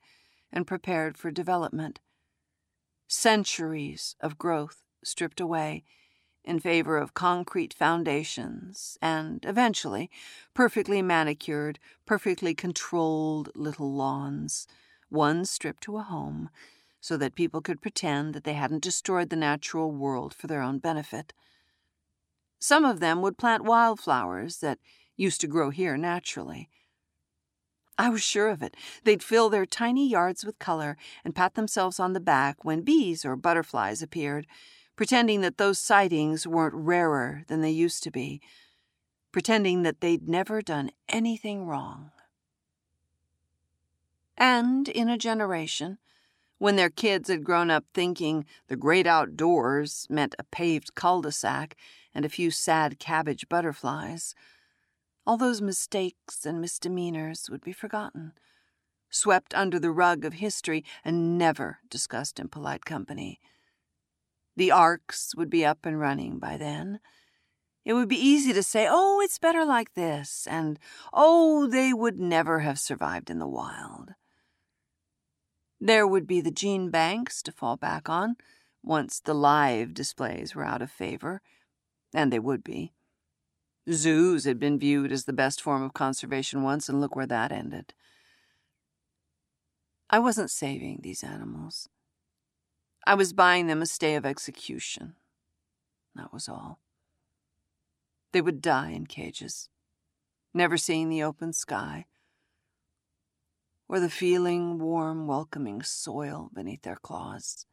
and 0.52 0.66
prepared 0.66 1.16
for 1.16 1.30
development 1.30 2.00
centuries 3.12 4.16
of 4.20 4.38
growth 4.38 4.82
stripped 5.04 5.40
away 5.40 5.84
in 6.44 6.58
favor 6.58 6.96
of 6.96 7.14
concrete 7.14 7.74
foundations 7.74 8.98
and, 9.00 9.44
eventually, 9.44 10.10
perfectly 10.54 11.02
manicured, 11.02 11.78
perfectly 12.06 12.54
controlled 12.54 13.50
little 13.54 13.92
lawns, 13.92 14.66
one 15.08 15.44
stripped 15.44 15.82
to 15.82 15.98
a 15.98 16.02
home, 16.02 16.48
so 17.00 17.16
that 17.16 17.34
people 17.34 17.60
could 17.60 17.82
pretend 17.82 18.34
that 18.34 18.44
they 18.44 18.54
hadn't 18.54 18.82
destroyed 18.82 19.28
the 19.28 19.36
natural 19.36 19.92
world 19.92 20.34
for 20.34 20.46
their 20.46 20.62
own 20.62 20.78
benefit. 20.78 21.32
Some 22.58 22.84
of 22.84 23.00
them 23.00 23.22
would 23.22 23.38
plant 23.38 23.64
wildflowers 23.64 24.58
that 24.58 24.78
used 25.16 25.40
to 25.42 25.46
grow 25.46 25.70
here 25.70 25.96
naturally 25.96 26.70
I 28.02 28.08
was 28.08 28.24
sure 28.24 28.48
of 28.48 28.64
it. 28.64 28.76
They'd 29.04 29.22
fill 29.22 29.48
their 29.48 29.64
tiny 29.64 30.08
yards 30.08 30.44
with 30.44 30.58
color 30.58 30.96
and 31.24 31.36
pat 31.36 31.54
themselves 31.54 32.00
on 32.00 32.14
the 32.14 32.18
back 32.18 32.64
when 32.64 32.80
bees 32.80 33.24
or 33.24 33.36
butterflies 33.36 34.02
appeared, 34.02 34.48
pretending 34.96 35.40
that 35.42 35.56
those 35.56 35.78
sightings 35.78 36.44
weren't 36.44 36.74
rarer 36.74 37.44
than 37.46 37.60
they 37.60 37.70
used 37.70 38.02
to 38.02 38.10
be, 38.10 38.40
pretending 39.30 39.84
that 39.84 40.00
they'd 40.00 40.28
never 40.28 40.60
done 40.60 40.90
anything 41.08 41.64
wrong. 41.64 42.10
And 44.36 44.88
in 44.88 45.08
a 45.08 45.16
generation, 45.16 45.98
when 46.58 46.74
their 46.74 46.90
kids 46.90 47.28
had 47.28 47.44
grown 47.44 47.70
up 47.70 47.84
thinking 47.94 48.46
the 48.66 48.74
great 48.74 49.06
outdoors 49.06 50.08
meant 50.10 50.34
a 50.40 50.44
paved 50.44 50.96
cul 50.96 51.22
de 51.22 51.30
sac 51.30 51.76
and 52.12 52.24
a 52.24 52.28
few 52.28 52.50
sad 52.50 52.98
cabbage 52.98 53.48
butterflies, 53.48 54.34
all 55.26 55.36
those 55.36 55.62
mistakes 55.62 56.44
and 56.44 56.60
misdemeanors 56.60 57.48
would 57.50 57.62
be 57.62 57.72
forgotten, 57.72 58.32
swept 59.10 59.54
under 59.54 59.78
the 59.78 59.90
rug 59.90 60.24
of 60.24 60.34
history, 60.34 60.84
and 61.04 61.38
never 61.38 61.78
discussed 61.88 62.40
in 62.40 62.48
polite 62.48 62.84
company. 62.84 63.40
The 64.56 64.70
arks 64.70 65.34
would 65.34 65.48
be 65.48 65.64
up 65.64 65.86
and 65.86 65.98
running 65.98 66.38
by 66.38 66.56
then. 66.56 67.00
It 67.84 67.94
would 67.94 68.08
be 68.08 68.16
easy 68.16 68.52
to 68.52 68.62
say, 68.62 68.86
oh, 68.88 69.20
it's 69.22 69.38
better 69.38 69.64
like 69.64 69.94
this, 69.94 70.46
and 70.50 70.78
oh, 71.12 71.66
they 71.66 71.92
would 71.92 72.18
never 72.18 72.60
have 72.60 72.78
survived 72.78 73.30
in 73.30 73.38
the 73.38 73.46
wild. 73.48 74.10
There 75.80 76.06
would 76.06 76.26
be 76.26 76.40
the 76.40 76.52
gene 76.52 76.90
banks 76.90 77.42
to 77.42 77.52
fall 77.52 77.76
back 77.76 78.08
on 78.08 78.36
once 78.84 79.20
the 79.20 79.34
live 79.34 79.94
displays 79.94 80.54
were 80.54 80.64
out 80.64 80.82
of 80.82 80.90
favor, 80.90 81.40
and 82.14 82.32
they 82.32 82.38
would 82.38 82.62
be. 82.62 82.92
Zoos 83.90 84.44
had 84.44 84.58
been 84.58 84.78
viewed 84.78 85.10
as 85.10 85.24
the 85.24 85.32
best 85.32 85.60
form 85.60 85.82
of 85.82 85.92
conservation 85.92 86.62
once, 86.62 86.88
and 86.88 87.00
look 87.00 87.16
where 87.16 87.26
that 87.26 87.50
ended. 87.50 87.94
I 90.08 90.18
wasn't 90.18 90.50
saving 90.50 91.00
these 91.02 91.24
animals. 91.24 91.88
I 93.06 93.14
was 93.14 93.32
buying 93.32 93.66
them 93.66 93.82
a 93.82 93.86
stay 93.86 94.14
of 94.14 94.24
execution. 94.24 95.14
That 96.14 96.32
was 96.32 96.48
all. 96.48 96.78
They 98.32 98.40
would 98.40 98.62
die 98.62 98.90
in 98.90 99.06
cages, 99.06 99.68
never 100.54 100.76
seeing 100.76 101.08
the 101.08 101.22
open 101.22 101.52
sky 101.52 102.06
or 103.88 104.00
the 104.00 104.08
feeling 104.08 104.78
warm, 104.78 105.26
welcoming 105.26 105.82
soil 105.82 106.50
beneath 106.54 106.80
their 106.80 106.96
claws. 106.96 107.66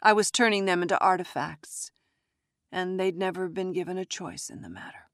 I 0.00 0.12
was 0.12 0.30
turning 0.30 0.66
them 0.66 0.82
into 0.82 1.00
artifacts 1.00 1.90
and 2.74 2.98
they'd 2.98 3.16
never 3.16 3.48
been 3.48 3.72
given 3.72 3.96
a 3.96 4.04
choice 4.04 4.50
in 4.50 4.60
the 4.60 4.68
matter. 4.68 5.08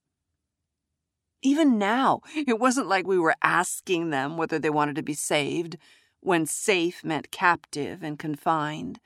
Even 1.43 1.79
now, 1.79 2.23
it 2.35 2.59
wasn't 2.59 2.89
like 2.89 3.07
we 3.07 3.19
were 3.19 3.37
asking 3.43 4.09
them 4.09 4.39
whether 4.39 4.59
they 4.59 4.71
wanted 4.71 4.97
to 4.97 5.03
be 5.03 5.13
saved, 5.13 5.77
when 6.21 6.47
safe 6.47 7.05
meant 7.05 7.31
captive 7.31 8.03
and 8.03 8.19
confined. 8.19 8.99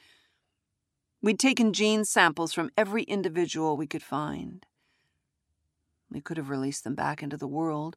We'd 1.21 1.40
taken 1.40 1.73
gene 1.73 2.05
samples 2.05 2.53
from 2.53 2.71
every 2.77 3.03
individual 3.03 3.77
we 3.77 3.88
could 3.88 4.05
find. 4.05 4.64
We 6.09 6.21
could 6.21 6.37
have 6.37 6.49
released 6.49 6.85
them 6.85 6.95
back 6.95 7.25
into 7.25 7.37
the 7.37 7.49
world, 7.49 7.97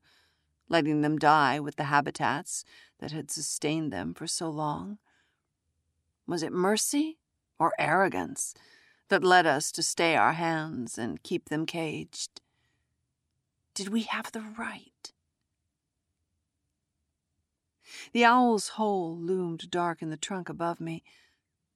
letting 0.70 1.02
them 1.02 1.20
die 1.20 1.60
with 1.60 1.76
the 1.76 1.86
habitats 1.86 2.66
that 3.00 3.12
had 3.12 3.30
sustained 3.30 3.94
them 3.94 4.16
for 4.16 4.26
so 4.26 4.50
long. 4.50 4.98
Was 6.26 6.42
it 6.42 6.52
mercy 6.52 7.20
or 7.60 7.74
arrogance? 7.78 8.56
That 9.10 9.24
led 9.24 9.46
us 9.46 9.72
to 9.74 9.84
stay 9.84 10.16
our 10.16 10.34
hands 10.34 10.98
and 10.98 11.24
keep 11.24 11.50
them 11.50 11.66
caged? 11.66 12.42
Did 13.74 13.90
we 13.90 14.04
have 14.04 14.32
the 14.32 14.42
right? 14.58 15.14
The 18.12 18.26
owl's 18.26 18.70
hole 18.70 19.18
loomed 19.18 19.70
dark 19.70 20.02
in 20.02 20.10
the 20.10 20.18
trunk 20.18 20.50
above 20.50 20.80
me. 20.80 21.04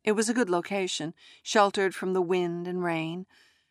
It 0.04 0.13
was 0.13 0.30
a 0.30 0.34
good 0.34 0.50
location, 0.50 1.13
sheltered 1.44 1.94
from 1.94 2.13
the 2.13 2.22
wind 2.22 2.67
and 2.67 2.84
rain, 2.84 3.28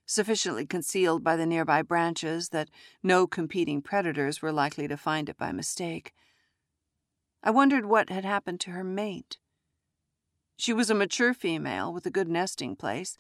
sufficiently 0.07 0.66
concealed 0.66 1.23
by 1.23 1.37
the 1.37 1.46
nearby 1.46 1.83
branches 1.83 2.51
that 2.51 2.70
no 3.03 3.27
competing 3.27 3.83
predators 3.83 4.40
were 4.40 4.53
likely 4.53 4.88
to 4.88 4.96
find 4.96 5.29
it 5.29 5.37
by 5.37 5.53
mistake. 5.53 6.12
I 7.43 7.51
wondered 7.51 7.87
what 7.87 8.11
had 8.11 8.24
happened 8.24 8.61
to 8.61 8.70
her 8.70 8.84
mate. 8.84 9.39
She 10.57 10.72
was 10.72 10.91
a 10.91 10.95
mature 10.95 11.32
female 11.32 11.93
with 11.93 12.05
a 12.07 12.11
good 12.11 12.28
nesting 12.28 12.76
place, 12.76 13.16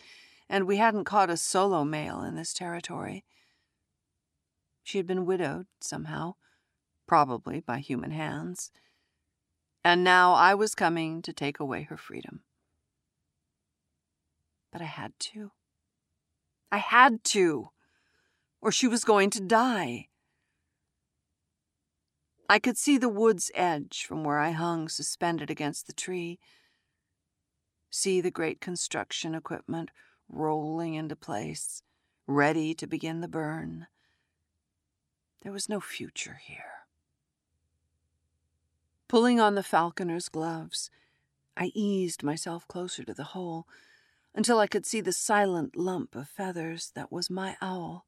and 0.50 0.66
we 0.66 0.78
hadn't 0.78 1.04
caught 1.04 1.30
a 1.30 1.36
solo 1.36 1.84
male 1.84 2.22
in 2.22 2.34
this 2.34 2.52
territory. 2.52 3.24
She 4.82 4.98
had 4.98 5.06
been 5.06 5.24
widowed 5.24 5.66
somehow, 5.80 6.34
probably 7.06 7.60
by 7.60 7.78
human 7.78 8.10
hands, 8.10 8.72
and 9.84 10.02
now 10.02 10.32
I 10.34 10.54
was 10.54 10.74
coming 10.74 11.22
to 11.22 11.32
take 11.32 11.60
away 11.60 11.84
her 11.84 11.96
freedom. 11.96 12.40
But 14.72 14.82
I 14.82 14.86
had 14.86 15.12
to. 15.20 15.52
I 16.72 16.78
had 16.78 17.22
to, 17.24 17.68
or 18.60 18.72
she 18.72 18.88
was 18.88 19.04
going 19.04 19.30
to 19.30 19.40
die. 19.40 20.08
I 22.48 22.58
could 22.58 22.76
see 22.76 22.98
the 22.98 23.08
wood's 23.08 23.52
edge 23.54 24.04
from 24.04 24.24
where 24.24 24.40
I 24.40 24.50
hung 24.50 24.88
suspended 24.88 25.48
against 25.48 25.86
the 25.86 25.92
tree, 25.92 26.40
see 27.88 28.20
the 28.20 28.32
great 28.32 28.60
construction 28.60 29.36
equipment 29.36 29.90
rolling 30.30 30.94
into 30.94 31.16
place, 31.16 31.82
ready 32.26 32.74
to 32.74 32.86
begin 32.86 33.20
the 33.20 33.28
burn. 33.28 33.86
There 35.42 35.52
was 35.52 35.68
no 35.68 35.80
future 35.80 36.40
here. 36.42 36.86
Pulling 39.08 39.40
on 39.40 39.54
the 39.54 39.62
falconer's 39.62 40.28
gloves, 40.28 40.90
I 41.56 41.72
eased 41.74 42.22
myself 42.22 42.66
closer 42.68 43.04
to 43.04 43.14
the 43.14 43.24
hole 43.24 43.66
until 44.34 44.58
I 44.60 44.66
could 44.66 44.86
see 44.86 45.00
the 45.00 45.12
silent 45.12 45.76
lump 45.76 46.14
of 46.14 46.28
feathers 46.28 46.92
that 46.94 47.10
was 47.10 47.28
my 47.28 47.56
owl. 47.60 48.06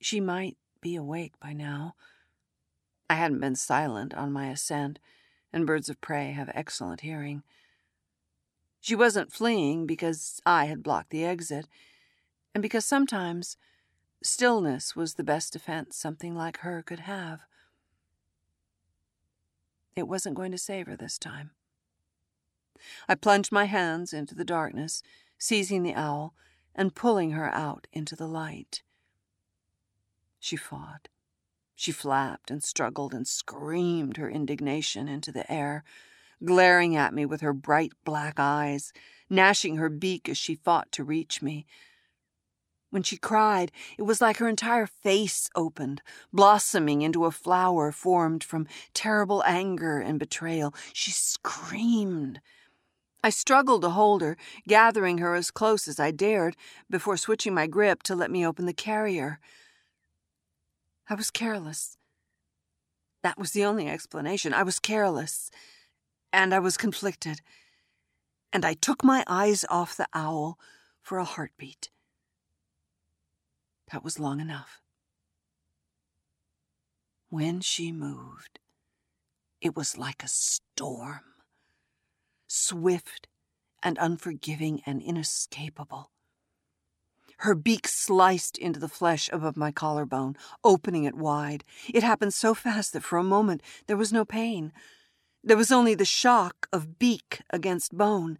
She 0.00 0.20
might 0.20 0.58
be 0.80 0.96
awake 0.96 1.32
by 1.40 1.54
now. 1.54 1.94
I 3.08 3.14
hadn't 3.14 3.40
been 3.40 3.56
silent 3.56 4.12
on 4.12 4.32
my 4.32 4.48
ascent, 4.48 4.98
and 5.52 5.66
birds 5.66 5.88
of 5.88 6.00
prey 6.00 6.32
have 6.32 6.50
excellent 6.52 7.00
hearing. 7.00 7.42
She 8.84 8.94
wasn't 8.94 9.32
fleeing 9.32 9.86
because 9.86 10.42
I 10.44 10.66
had 10.66 10.82
blocked 10.82 11.08
the 11.08 11.24
exit, 11.24 11.66
and 12.54 12.60
because 12.60 12.84
sometimes 12.84 13.56
stillness 14.22 14.94
was 14.94 15.14
the 15.14 15.24
best 15.24 15.54
defense 15.54 15.96
something 15.96 16.36
like 16.36 16.58
her 16.58 16.82
could 16.82 17.00
have. 17.00 17.40
It 19.96 20.06
wasn't 20.06 20.36
going 20.36 20.52
to 20.52 20.58
save 20.58 20.86
her 20.86 20.96
this 20.96 21.16
time. 21.16 21.52
I 23.08 23.14
plunged 23.14 23.50
my 23.50 23.64
hands 23.64 24.12
into 24.12 24.34
the 24.34 24.44
darkness, 24.44 25.02
seizing 25.38 25.82
the 25.82 25.94
owl 25.94 26.34
and 26.74 26.94
pulling 26.94 27.30
her 27.30 27.50
out 27.54 27.86
into 27.90 28.14
the 28.14 28.28
light. 28.28 28.82
She 30.38 30.56
fought. 30.56 31.08
She 31.74 31.90
flapped 31.90 32.50
and 32.50 32.62
struggled 32.62 33.14
and 33.14 33.26
screamed 33.26 34.18
her 34.18 34.28
indignation 34.28 35.08
into 35.08 35.32
the 35.32 35.50
air, 35.50 35.84
glaring 36.44 36.96
at 36.96 37.14
me 37.14 37.26
with 37.26 37.40
her 37.40 37.52
bright 37.52 37.92
black 38.04 38.34
eyes, 38.38 38.92
gnashing 39.28 39.76
her 39.76 39.88
beak 39.88 40.28
as 40.28 40.38
she 40.38 40.54
fought 40.54 40.90
to 40.92 41.04
reach 41.04 41.42
me. 41.42 41.66
When 42.90 43.02
she 43.02 43.16
cried, 43.16 43.72
it 43.98 44.02
was 44.02 44.20
like 44.20 44.36
her 44.36 44.48
entire 44.48 44.86
face 44.86 45.50
opened, 45.56 46.00
blossoming 46.32 47.02
into 47.02 47.24
a 47.24 47.32
flower 47.32 47.90
formed 47.90 48.44
from 48.44 48.68
terrible 48.92 49.42
anger 49.44 49.98
and 49.98 50.18
betrayal. 50.18 50.72
She 50.92 51.10
screamed. 51.10 52.40
I 53.24 53.30
struggled 53.30 53.82
to 53.82 53.90
hold 53.90 54.22
her, 54.22 54.36
gathering 54.68 55.18
her 55.18 55.34
as 55.34 55.50
close 55.50 55.88
as 55.88 55.98
I 55.98 56.12
dared 56.12 56.56
before 56.88 57.16
switching 57.16 57.52
my 57.52 57.66
grip 57.66 58.04
to 58.04 58.14
let 58.14 58.30
me 58.30 58.46
open 58.46 58.66
the 58.66 58.72
carrier. 58.72 59.40
I 61.08 61.14
was 61.14 61.30
careless. 61.30 61.96
That 63.24 63.38
was 63.38 63.52
the 63.52 63.64
only 63.64 63.88
explanation. 63.88 64.54
I 64.54 64.62
was 64.62 64.78
careless. 64.78 65.50
And 66.34 66.52
I 66.52 66.58
was 66.58 66.76
conflicted. 66.76 67.42
And 68.52 68.64
I 68.64 68.74
took 68.74 69.04
my 69.04 69.22
eyes 69.28 69.64
off 69.70 69.96
the 69.96 70.08
owl 70.12 70.58
for 71.00 71.18
a 71.18 71.24
heartbeat. 71.24 71.90
That 73.92 74.02
was 74.02 74.18
long 74.18 74.40
enough. 74.40 74.80
When 77.28 77.60
she 77.60 77.92
moved, 77.92 78.58
it 79.60 79.76
was 79.76 79.96
like 79.96 80.24
a 80.24 80.28
storm, 80.28 81.20
swift 82.48 83.28
and 83.80 83.96
unforgiving 84.00 84.82
and 84.84 85.00
inescapable. 85.00 86.10
Her 87.38 87.54
beak 87.54 87.86
sliced 87.86 88.58
into 88.58 88.80
the 88.80 88.88
flesh 88.88 89.30
above 89.32 89.56
my 89.56 89.70
collarbone, 89.70 90.36
opening 90.64 91.04
it 91.04 91.14
wide. 91.14 91.62
It 91.92 92.02
happened 92.02 92.34
so 92.34 92.54
fast 92.54 92.92
that 92.92 93.04
for 93.04 93.18
a 93.18 93.22
moment 93.22 93.62
there 93.86 93.96
was 93.96 94.12
no 94.12 94.24
pain. 94.24 94.72
There 95.46 95.58
was 95.58 95.70
only 95.70 95.94
the 95.94 96.06
shock 96.06 96.68
of 96.72 96.98
beak 96.98 97.42
against 97.50 97.96
bone, 97.96 98.38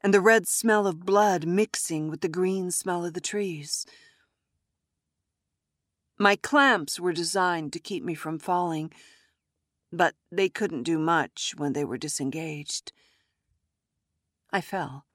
and 0.00 0.12
the 0.12 0.20
red 0.20 0.48
smell 0.48 0.88
of 0.88 1.06
blood 1.06 1.46
mixing 1.46 2.10
with 2.10 2.20
the 2.20 2.28
green 2.28 2.72
smell 2.72 3.04
of 3.04 3.14
the 3.14 3.20
trees. 3.20 3.86
My 6.18 6.34
clamps 6.34 6.98
were 6.98 7.12
designed 7.12 7.72
to 7.72 7.78
keep 7.78 8.02
me 8.02 8.16
from 8.16 8.40
falling, 8.40 8.92
but 9.92 10.16
they 10.32 10.48
couldn't 10.48 10.82
do 10.82 10.98
much 10.98 11.54
when 11.58 11.74
they 11.74 11.84
were 11.84 11.96
disengaged. 11.96 12.92
I 14.50 14.60
fell. 14.60 15.06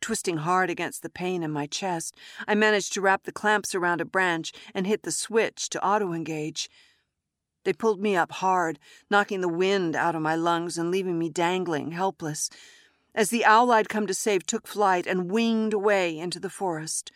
Twisting 0.00 0.38
hard 0.38 0.70
against 0.70 1.02
the 1.02 1.08
pain 1.10 1.44
in 1.44 1.52
my 1.52 1.68
chest, 1.68 2.16
I 2.48 2.56
managed 2.56 2.94
to 2.94 3.00
wrap 3.00 3.22
the 3.22 3.32
clamps 3.32 3.76
around 3.76 4.00
a 4.00 4.04
branch 4.04 4.52
and 4.74 4.88
hit 4.88 5.04
the 5.04 5.12
switch 5.12 5.68
to 5.68 5.86
auto 5.86 6.12
engage. 6.12 6.68
They 7.64 7.72
pulled 7.72 8.00
me 8.00 8.16
up 8.16 8.32
hard, 8.32 8.78
knocking 9.10 9.40
the 9.40 9.48
wind 9.48 9.94
out 9.94 10.14
of 10.14 10.22
my 10.22 10.34
lungs 10.34 10.78
and 10.78 10.90
leaving 10.90 11.18
me 11.18 11.28
dangling, 11.28 11.92
helpless, 11.92 12.50
as 13.14 13.30
the 13.30 13.44
owl 13.44 13.70
I'd 13.70 13.88
come 13.88 14.06
to 14.06 14.14
save 14.14 14.46
took 14.46 14.66
flight 14.66 15.06
and 15.06 15.30
winged 15.30 15.74
away 15.74 16.18
into 16.18 16.40
the 16.40 16.50
forest 16.50 17.10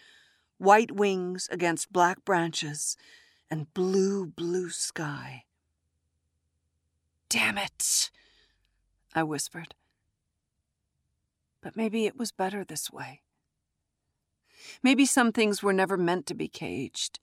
white 0.59 0.93
wings 0.93 1.49
against 1.51 1.93
black 1.93 2.25
branches, 2.25 2.97
and 3.51 3.73
blue, 3.75 4.27
blue 4.27 4.71
sky. 4.71 5.45
Damn 7.29 7.59
it, 7.59 8.11
I 9.15 9.23
whispered. 9.23 9.75
But 11.61 11.77
maybe 11.77 12.07
it 12.07 12.17
was 12.17 12.33
better 12.33 12.65
this 12.65 12.91
way. 12.91 13.23
Maybe 14.83 15.05
some 15.05 15.33
things 15.33 15.63
were 15.63 15.73
never 15.73 15.97
meant 15.97 16.27
to 16.27 16.35
be 16.35 16.49
caged, 16.49 17.21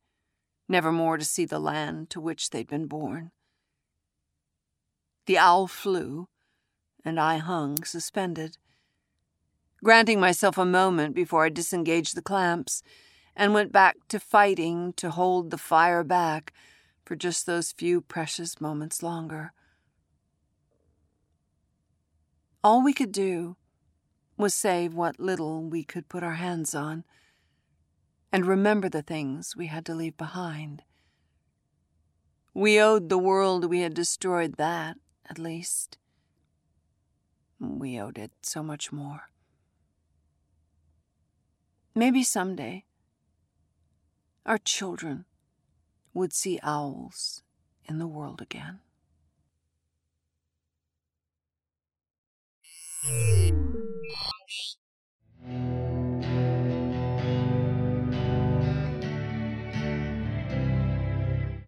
never 0.67 0.91
more 0.91 1.17
to 1.17 1.25
see 1.25 1.45
the 1.45 1.59
land 1.59 2.09
to 2.09 2.21
which 2.21 2.49
they'd 2.49 2.67
been 2.67 2.87
born. 2.87 3.31
The 5.25 5.37
owl 5.37 5.67
flew, 5.67 6.27
and 7.05 7.19
I 7.19 7.37
hung 7.37 7.83
suspended. 7.83 8.57
Granting 9.83 10.19
myself 10.19 10.57
a 10.57 10.65
moment 10.65 11.15
before 11.15 11.45
I 11.45 11.49
disengaged 11.49 12.15
the 12.15 12.21
clamps, 12.21 12.83
and 13.35 13.53
went 13.53 13.71
back 13.71 13.97
to 14.09 14.19
fighting 14.19 14.93
to 14.93 15.09
hold 15.09 15.51
the 15.51 15.57
fire 15.57 16.03
back 16.03 16.53
for 17.05 17.15
just 17.15 17.45
those 17.45 17.71
few 17.71 18.01
precious 18.01 18.59
moments 18.59 19.01
longer. 19.01 19.53
All 22.63 22.83
we 22.83 22.93
could 22.93 23.11
do 23.11 23.55
was 24.37 24.53
save 24.53 24.93
what 24.93 25.19
little 25.19 25.63
we 25.63 25.83
could 25.83 26.09
put 26.09 26.23
our 26.23 26.35
hands 26.35 26.75
on 26.75 27.03
and 28.31 28.45
remember 28.45 28.89
the 28.89 29.01
things 29.01 29.55
we 29.55 29.67
had 29.67 29.85
to 29.85 29.95
leave 29.95 30.17
behind. 30.17 30.83
We 32.53 32.79
owed 32.79 33.09
the 33.09 33.17
world 33.17 33.65
we 33.65 33.81
had 33.81 33.93
destroyed 33.93 34.55
that, 34.57 34.97
at 35.29 35.39
least. 35.39 35.97
We 37.59 37.99
owed 37.99 38.17
it 38.17 38.31
so 38.41 38.63
much 38.63 38.91
more. 38.91 39.29
Maybe 41.93 42.23
someday 42.23 42.85
our 44.45 44.57
children 44.57 45.25
would 46.13 46.33
see 46.33 46.59
owls 46.63 47.43
in 47.85 47.99
the 47.99 48.07
world 48.07 48.41
again. 48.41 48.79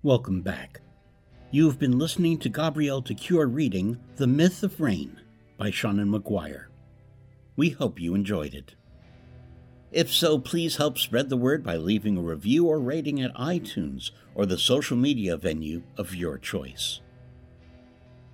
Welcome 0.06 0.42
back. 0.42 0.82
You've 1.50 1.80
been 1.80 1.98
listening 1.98 2.38
to 2.40 2.50
Gabrielle 2.50 3.02
Cuir 3.02 3.48
reading 3.48 3.98
The 4.18 4.28
Myth 4.28 4.62
of 4.62 4.82
Rain 4.82 5.22
by 5.58 5.72
Seanan 5.72 6.14
McGuire. 6.14 6.66
We 7.56 7.70
hope 7.70 8.02
you 8.02 8.14
enjoyed 8.14 8.54
it. 8.54 8.76
If 9.94 10.12
so, 10.12 10.40
please 10.40 10.76
help 10.76 10.98
spread 10.98 11.30
the 11.30 11.38
word 11.38 11.64
by 11.64 11.78
leaving 11.78 12.18
a 12.18 12.22
review 12.22 12.68
or 12.68 12.80
rating 12.82 13.22
at 13.22 13.34
iTunes 13.36 14.12
or 14.36 14.46
the 14.46 14.58
social 14.58 14.98
media 14.98 15.38
venue 15.38 15.84
of 15.96 16.14
your 16.14 16.38
choice. 16.38 17.00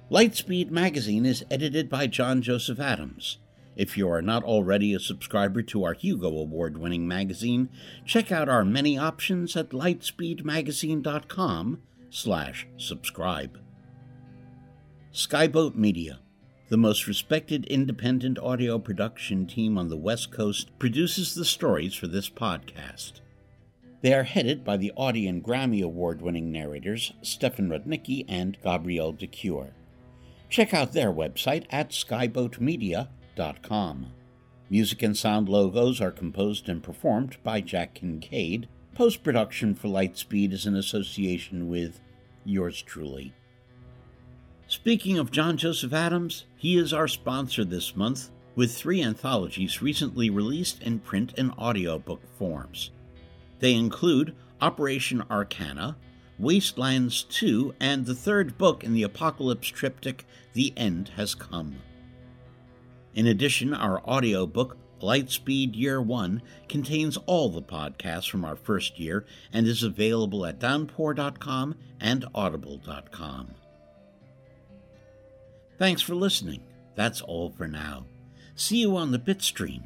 Lightspeed 0.09 0.72
Magazine 0.72 1.28
is 1.28 1.45
edited 1.51 1.88
by 1.88 2.07
John 2.07 2.41
Joseph 2.41 2.80
Adams. 2.80 3.38
If 3.76 3.97
you 3.97 4.07
are 4.09 4.22
not 4.22 4.43
already 4.43 4.93
a 4.93 4.99
subscriber 4.99 5.63
to 5.63 5.84
our 5.84 5.93
Hugo 5.93 6.28
Award 6.28 6.78
winning 6.78 7.07
magazine, 7.07 7.70
check 8.05 8.32
out 8.32 8.47
our 8.49 8.65
many 8.65 8.97
options 8.97 9.55
at 9.55 9.70
lightspeedmagazine.com 9.70 11.82
slash 12.09 12.67
subscribe. 12.78 13.59
Skyboat 15.13 15.76
Media 15.76 16.20
the 16.70 16.78
most 16.78 17.07
respected 17.07 17.65
independent 17.65 18.38
audio 18.38 18.78
production 18.78 19.47
team 19.47 19.76
on 19.76 19.89
the 19.89 19.97
West 19.97 20.32
Coast 20.32 20.70
produces 20.78 21.34
the 21.34 21.43
stories 21.43 21.95
for 21.95 22.05
this 22.05 22.30
podcast. 22.30 23.22
They 24.01 24.13
are 24.13 24.24
headed 24.24 24.63
by 24.63 24.78
the 24.78 24.93
Audie 24.95 25.28
and 25.28 25.43
Grammy 25.43 25.84
Award 25.84 26.22
winning 26.22 26.51
narrators 26.51 27.11
Stefan 27.24 27.70
Rudnicki 27.70 28.24
and 28.30 28.55
Gabrielle 28.63 29.13
de 29.13 29.26
Cuir. 29.26 29.74
Check 30.47 30.74
out 30.74 30.93
their 30.93 31.11
website 31.11 31.65
at 31.72 31.89
skyboatmedia.com. 31.89 33.07
Music 34.70 35.02
and 35.02 35.18
sound 35.18 35.50
logos 35.50 36.00
are 36.00 36.12
composed 36.12 36.70
and 36.70 36.84
performed 36.84 37.38
by 37.44 37.62
Jack 37.62 37.96
Kincaid. 37.96 38.68
Post 38.94 39.24
production 39.24 39.74
for 39.74 39.88
Lightspeed 39.88 40.52
is 40.52 40.66
in 40.66 40.76
association 40.76 41.68
with 41.70 42.00
yours 42.46 42.82
truly. 42.82 43.34
Speaking 44.68 45.18
of 45.18 45.32
John 45.32 45.58
Joseph 45.58 45.94
Adams, 45.94 46.46
he 46.56 46.78
is 46.78 46.94
our 46.94 47.08
sponsor 47.08 47.66
this 47.66 47.96
month 47.96 48.30
with 48.56 48.76
three 48.76 49.02
anthologies 49.02 49.82
recently 49.82 50.30
released 50.30 50.84
in 50.84 51.00
print 51.00 51.34
and 51.38 51.52
audiobook 51.54 52.22
forms. 52.38 52.92
They 53.60 53.74
include 53.74 54.36
Operation 54.62 55.24
Arcana, 55.32 55.98
Wastelands 56.38 57.24
2, 57.24 57.74
and 57.80 58.06
the 58.06 58.14
third 58.14 58.58
book 58.58 58.84
in 58.84 58.94
the 58.94 59.04
Apocalypse 59.04 59.68
triptych, 59.70 60.26
The 60.54 60.74
End 60.78 61.12
Has 61.16 61.34
Come. 61.34 61.78
In 63.14 63.28
addition, 63.28 63.74
our 63.74 64.01
audiobook, 64.03 64.78
Lightspeed 65.01 65.76
Year 65.76 66.01
1, 66.01 66.41
contains 66.68 67.18
all 67.26 67.49
the 67.49 67.62
podcasts 67.62 68.30
from 68.30 68.45
our 68.45 68.55
first 68.55 68.99
year 68.99 69.26
and 69.53 69.66
is 69.68 69.84
available 69.84 70.45
at 70.45 70.60
downpour.com 70.60 71.76
and 71.99 72.26
audible.com. 72.34 73.55
Thanks 75.78 76.01
for 76.01 76.16
listening. 76.16 76.62
That's 76.95 77.22
all 77.22 77.51
for 77.51 77.68
now. 77.68 78.05
See 78.55 78.78
you 78.78 78.97
on 78.97 79.12
the 79.12 79.20
Bitstream. 79.20 79.84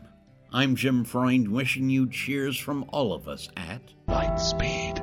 I'm 0.52 0.76
Jim 0.76 1.04
Freund 1.04 1.50
wishing 1.50 1.90
you 1.90 2.10
cheers 2.10 2.58
from 2.58 2.86
all 2.90 3.14
of 3.14 3.28
us 3.28 3.50
at 3.56 3.82
Lightspeed. 4.08 5.03